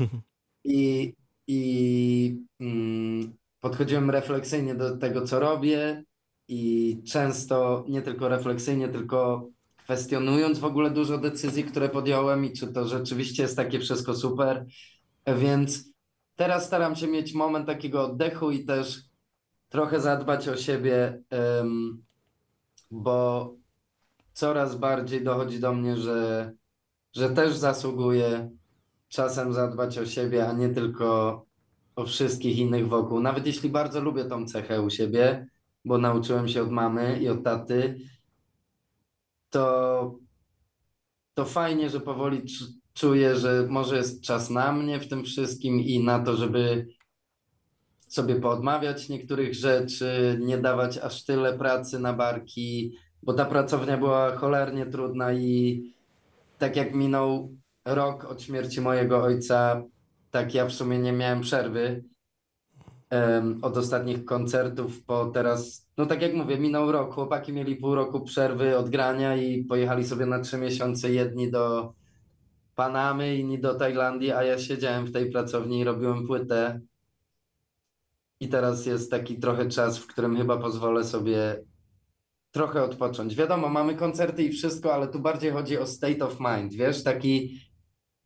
i, 0.64 1.14
i 1.46 2.42
mm, 2.60 3.32
podchodziłem 3.60 4.10
refleksyjnie 4.10 4.74
do 4.74 4.96
tego, 4.96 5.22
co 5.26 5.40
robię 5.40 6.04
i 6.48 7.02
często 7.06 7.84
nie 7.88 8.02
tylko 8.02 8.28
refleksyjnie, 8.28 8.88
tylko 8.88 9.48
kwestionując 9.76 10.58
w 10.58 10.64
ogóle 10.64 10.90
dużo 10.90 11.18
decyzji, 11.18 11.64
które 11.64 11.88
podjąłem 11.88 12.44
i 12.44 12.52
czy 12.52 12.72
to 12.72 12.88
rzeczywiście 12.88 13.42
jest 13.42 13.56
takie 13.56 13.80
wszystko 13.80 14.14
super. 14.14 14.66
Więc 15.36 15.92
teraz 16.36 16.66
staram 16.66 16.96
się 16.96 17.06
mieć 17.06 17.34
moment 17.34 17.66
takiego 17.66 18.04
oddechu 18.04 18.50
i 18.50 18.64
też 18.64 19.00
trochę 19.68 20.00
zadbać 20.00 20.48
o 20.48 20.56
siebie, 20.56 21.22
bo 22.90 23.54
coraz 24.32 24.76
bardziej 24.76 25.24
dochodzi 25.24 25.60
do 25.60 25.74
mnie, 25.74 25.96
że, 25.96 26.52
że 27.16 27.30
też 27.30 27.56
zasługuję 27.56 28.50
czasem 29.08 29.52
zadbać 29.52 29.98
o 29.98 30.06
siebie, 30.06 30.48
a 30.48 30.52
nie 30.52 30.68
tylko 30.68 31.46
o 31.96 32.04
wszystkich 32.04 32.58
innych 32.58 32.88
wokół. 32.88 33.20
Nawet 33.20 33.46
jeśli 33.46 33.70
bardzo 33.70 34.00
lubię 34.00 34.24
tą 34.24 34.46
cechę 34.46 34.82
u 34.82 34.90
siebie, 34.90 35.46
bo 35.84 35.98
nauczyłem 35.98 36.48
się 36.48 36.62
od 36.62 36.70
mamy 36.70 37.18
i 37.22 37.28
od 37.28 37.44
taty, 37.44 38.00
to, 39.50 40.18
to 41.34 41.44
fajnie, 41.44 41.90
że 41.90 42.00
powoli 42.00 42.42
czu- 42.42 42.72
czuję, 42.94 43.36
że 43.36 43.66
może 43.68 43.96
jest 43.96 44.22
czas 44.22 44.50
na 44.50 44.72
mnie 44.72 45.00
w 45.00 45.08
tym 45.08 45.24
wszystkim 45.24 45.80
i 45.80 46.04
na 46.04 46.18
to, 46.18 46.36
żeby 46.36 46.86
sobie 48.08 48.36
poodmawiać 48.36 49.08
niektórych 49.08 49.54
rzeczy, 49.54 50.38
nie 50.42 50.58
dawać 50.58 50.98
aż 50.98 51.24
tyle 51.24 51.58
pracy 51.58 51.98
na 51.98 52.12
barki, 52.12 52.96
bo 53.22 53.34
ta 53.34 53.44
pracownia 53.44 53.96
była 53.96 54.36
cholernie 54.36 54.86
trudna 54.86 55.32
i 55.32 55.82
tak 56.58 56.76
jak 56.76 56.94
minął 56.94 57.56
rok 57.84 58.24
od 58.24 58.42
śmierci 58.42 58.80
mojego 58.80 59.22
ojca, 59.22 59.82
tak 60.30 60.54
ja 60.54 60.66
w 60.66 60.72
sumie 60.72 60.98
nie 60.98 61.12
miałem 61.12 61.40
przerwy 61.40 62.04
od 63.62 63.76
ostatnich 63.76 64.24
koncertów 64.24 65.04
po 65.04 65.26
teraz, 65.26 65.88
no 65.96 66.06
tak 66.06 66.22
jak 66.22 66.34
mówię, 66.34 66.58
minął 66.58 66.92
rok, 66.92 67.14
chłopaki 67.14 67.52
mieli 67.52 67.76
pół 67.76 67.94
roku 67.94 68.20
przerwy 68.20 68.78
od 68.78 68.90
grania 68.90 69.36
i 69.36 69.64
pojechali 69.64 70.04
sobie 70.06 70.26
na 70.26 70.40
trzy 70.40 70.58
miesiące 70.58 71.10
jedni 71.12 71.50
do 71.50 71.92
Panamy, 72.74 73.36
inni 73.36 73.60
do 73.60 73.74
Tajlandii, 73.74 74.32
a 74.32 74.44
ja 74.44 74.58
siedziałem 74.58 75.06
w 75.06 75.12
tej 75.12 75.30
pracowni 75.30 75.80
i 75.80 75.84
robiłem 75.84 76.26
płytę. 76.26 76.80
I 78.40 78.48
teraz 78.48 78.86
jest 78.86 79.10
taki 79.10 79.38
trochę 79.38 79.68
czas, 79.68 79.98
w 79.98 80.06
którym 80.06 80.36
chyba 80.36 80.56
pozwolę 80.56 81.04
sobie 81.04 81.62
trochę 82.50 82.82
odpocząć. 82.82 83.34
Wiadomo, 83.34 83.68
mamy 83.68 83.94
koncerty 83.94 84.44
i 84.44 84.52
wszystko, 84.52 84.94
ale 84.94 85.08
tu 85.08 85.20
bardziej 85.20 85.52
chodzi 85.52 85.78
o 85.78 85.86
state 85.86 86.26
of 86.26 86.36
mind, 86.40 86.74
wiesz, 86.74 87.02
taki, 87.02 87.60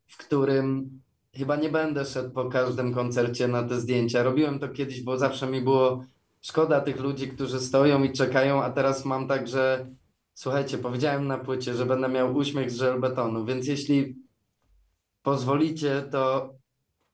w 0.06 0.16
którym 0.16 1.01
chyba 1.36 1.56
nie 1.56 1.68
będę 1.68 2.04
szedł 2.04 2.30
po 2.30 2.44
każdym 2.44 2.94
koncercie 2.94 3.48
na 3.48 3.62
te 3.62 3.80
zdjęcia. 3.80 4.22
Robiłem 4.22 4.58
to 4.58 4.68
kiedyś, 4.68 5.02
bo 5.02 5.18
zawsze 5.18 5.46
mi 5.46 5.60
było 5.60 6.04
szkoda 6.40 6.80
tych 6.80 7.00
ludzi, 7.00 7.28
którzy 7.28 7.60
stoją 7.60 8.02
i 8.02 8.12
czekają, 8.12 8.62
a 8.62 8.70
teraz 8.70 9.04
mam 9.04 9.28
tak, 9.28 9.48
że 9.48 9.86
słuchajcie, 10.34 10.78
powiedziałem 10.78 11.26
na 11.26 11.38
płycie, 11.38 11.74
że 11.74 11.86
będę 11.86 12.08
miał 12.08 12.36
uśmiech 12.36 12.70
z 12.70 12.76
żelbetonu, 12.76 13.44
więc 13.44 13.66
jeśli 13.66 14.16
pozwolicie, 15.22 16.02
to, 16.10 16.54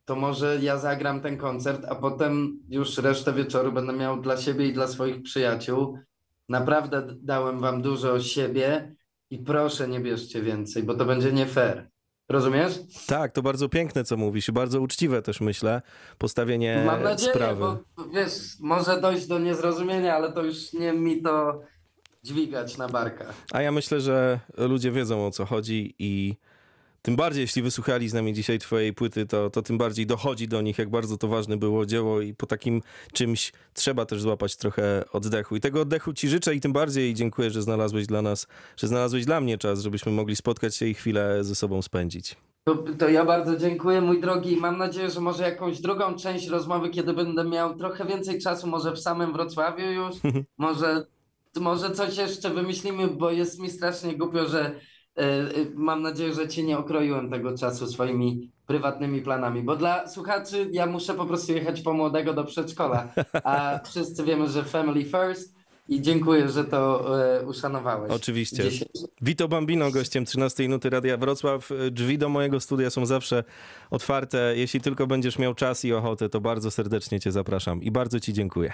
to 0.05 0.17
może 0.17 0.59
ja 0.63 0.79
zagram 0.79 1.21
ten 1.21 1.37
koncert, 1.37 1.85
a 1.89 1.95
potem 1.95 2.61
już 2.69 2.99
resztę 2.99 3.33
wieczoru 3.33 3.73
będę 3.73 3.93
miał 3.93 4.21
dla 4.21 4.37
siebie 4.37 4.67
i 4.67 4.73
dla 4.73 4.89
swoich 4.89 5.23
przyjaciół. 5.23 5.99
Naprawdę 6.49 7.07
dałem 7.23 7.61
wam 7.61 7.83
dużo 7.83 8.21
siebie 8.21 8.95
i 9.31 9.39
proszę 9.39 9.89
nie 9.89 10.01
bierzcie 10.01 10.43
więcej, 10.43 10.83
bo 10.83 10.95
to 10.95 11.05
będzie 11.05 11.33
nie 11.33 11.47
fair. 11.47 11.91
Rozumiesz? 12.29 12.73
Tak, 13.07 13.33
to 13.33 13.43
bardzo 13.43 13.69
piękne, 13.69 14.05
co 14.05 14.17
mówisz 14.17 14.49
i 14.49 14.53
bardzo 14.53 14.81
uczciwe 14.81 15.23
też, 15.23 15.41
myślę, 15.41 15.83
postawienie 16.19 16.83
Mam 16.87 17.03
nadzieję, 17.03 17.33
sprawy. 17.33 17.61
bo 17.61 18.05
wiesz, 18.15 18.31
może 18.61 19.01
dojść 19.01 19.27
do 19.27 19.39
niezrozumienia, 19.39 20.15
ale 20.17 20.33
to 20.33 20.43
już 20.45 20.73
nie 20.73 20.93
mi 20.93 21.23
to 21.23 21.61
dźwigać 22.25 22.77
na 22.79 22.89
barkach. 22.89 23.35
A 23.53 23.63
ja 23.63 23.73
myślę, 23.73 24.01
że 24.01 24.41
ludzie 24.57 24.91
wiedzą 24.91 25.27
o 25.27 25.31
co 25.31 25.47
chodzi 25.47 25.95
i 25.99 26.37
tym 27.09 27.17
bardziej, 27.17 27.41
jeśli 27.41 27.63
wysłuchali 27.63 28.09
z 28.09 28.15
nami 28.15 28.33
dzisiaj 28.33 28.59
twojej 28.59 28.93
płyty, 28.93 29.27
to, 29.27 29.51
to 29.51 29.63
tym 29.63 29.79
bardziej 29.79 30.07
dochodzi 30.07 30.49
do 30.49 30.61
nich, 30.61 30.79
jak 30.79 30.91
bardzo 30.91 31.17
to 31.17 31.29
ważne 31.29 31.57
było 31.57 31.87
dzieło 31.87 32.21
i 32.21 32.35
po 32.35 32.47
takim 32.47 32.83
czymś 33.13 33.53
trzeba 33.75 34.07
też 34.07 34.23
złapać 34.23 34.57
trochę 34.57 35.05
oddechu. 35.13 35.57
I 35.57 35.61
tego 35.61 35.81
oddechu 35.81 36.13
ci 36.13 36.29
życzę 36.29 36.55
i 36.55 36.61
tym 36.61 36.73
bardziej 36.73 37.15
dziękuję, 37.15 37.51
że 37.51 37.63
znalazłeś 37.63 38.07
dla 38.07 38.23
nas, 38.23 38.47
że 38.77 38.89
znalazłeś 38.89 39.25
dla 39.25 39.41
mnie 39.41 39.59
czas, 39.59 39.81
żebyśmy 39.83 40.13
mogli 40.13 40.37
spotkać 40.37 40.77
się 40.77 40.87
i 40.87 40.95
chwilę 40.95 41.45
ze 41.45 41.55
sobą 41.55 41.83
spędzić. 41.83 42.37
To, 42.65 42.85
to 42.99 43.09
ja 43.09 43.25
bardzo 43.25 43.57
dziękuję, 43.57 44.01
mój 44.01 44.21
drogi. 44.21 44.53
i 44.53 44.57
Mam 44.57 44.79
nadzieję, 44.79 45.11
że 45.11 45.21
może 45.21 45.43
jakąś 45.43 45.81
drugą 45.81 46.15
część 46.15 46.49
rozmowy, 46.49 46.91
kiedy 46.91 47.13
będę 47.13 47.45
miał 47.45 47.77
trochę 47.77 48.05
więcej 48.05 48.41
czasu, 48.41 48.67
może 48.67 48.93
w 48.93 48.99
samym 48.99 49.33
Wrocławiu 49.33 49.87
już, 49.91 50.15
może, 50.59 51.07
może 51.61 51.91
coś 51.91 52.17
jeszcze 52.17 52.51
wymyślimy, 52.51 53.09
bo 53.09 53.31
jest 53.31 53.61
mi 53.61 53.71
strasznie 53.71 54.17
głupio, 54.17 54.49
że 54.49 54.81
mam 55.75 56.03
nadzieję, 56.03 56.35
że 56.35 56.49
ci 56.49 56.65
nie 56.65 56.79
okroiłem 56.79 57.31
tego 57.31 57.59
czasu 57.59 57.87
swoimi 57.87 58.51
prywatnymi 58.67 59.23
planami, 59.23 59.63
bo 59.63 59.77
dla 59.77 60.09
słuchaczy 60.09 60.69
ja 60.73 60.87
muszę 60.87 61.15
po 61.15 61.27
prostu 61.27 61.53
jechać 61.53 61.81
po 61.81 61.93
młodego 61.93 62.35
do 62.35 62.45
przedszkola, 62.45 63.09
a 63.45 63.79
wszyscy 63.91 64.25
wiemy, 64.25 64.49
że 64.49 64.65
family 64.65 65.05
first 65.05 65.59
i 65.89 66.03
dziękuję, 66.03 66.49
że 66.49 66.65
to 66.65 67.11
e, 67.23 67.47
uszanowałeś. 67.47 68.13
Oczywiście. 68.13 68.71
Dzisiaj. 68.71 68.89
Vito 69.23 69.49
Bambino, 69.49 69.91
gościem 69.91 70.25
13 70.25 70.69
Nuty 70.69 70.91
Radia 70.91 71.17
Wrocław. 71.17 71.71
Drzwi 71.91 72.19
do 72.19 72.29
mojego 72.29 72.61
studia 72.61 72.91
są 72.91 73.07
zawsze 73.07 73.45
otwarte. 73.91 74.53
Jeśli 74.57 74.81
tylko 74.81 75.07
będziesz 75.07 75.39
miał 75.39 75.55
czas 75.55 75.85
i 75.85 75.93
ochotę, 75.93 76.29
to 76.29 76.41
bardzo 76.41 76.71
serdecznie 76.71 77.21
cię 77.21 77.33
zapraszam 77.33 77.83
i 77.83 77.91
bardzo 77.91 78.21
ci 78.21 78.33
dziękuję. 78.33 78.73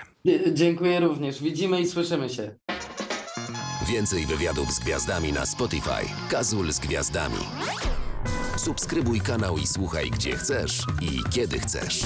Dziękuję 0.53 1.01
również. 1.01 1.43
Widzimy 1.43 1.81
i 1.81 1.87
słyszymy 1.87 2.29
się. 2.29 2.55
Więcej 3.87 4.27
wywiadów 4.27 4.73
z 4.73 4.79
gwiazdami 4.79 5.33
na 5.33 5.47
Spotify. 5.47 6.09
Kazul 6.31 6.73
z 6.73 6.79
gwiazdami. 6.79 7.39
Subskrybuj 8.57 9.21
kanał 9.21 9.59
i 9.59 9.67
słuchaj 9.67 10.11
gdzie 10.11 10.37
chcesz 10.37 10.87
i 11.01 11.31
kiedy 11.31 11.59
chcesz. 11.59 12.03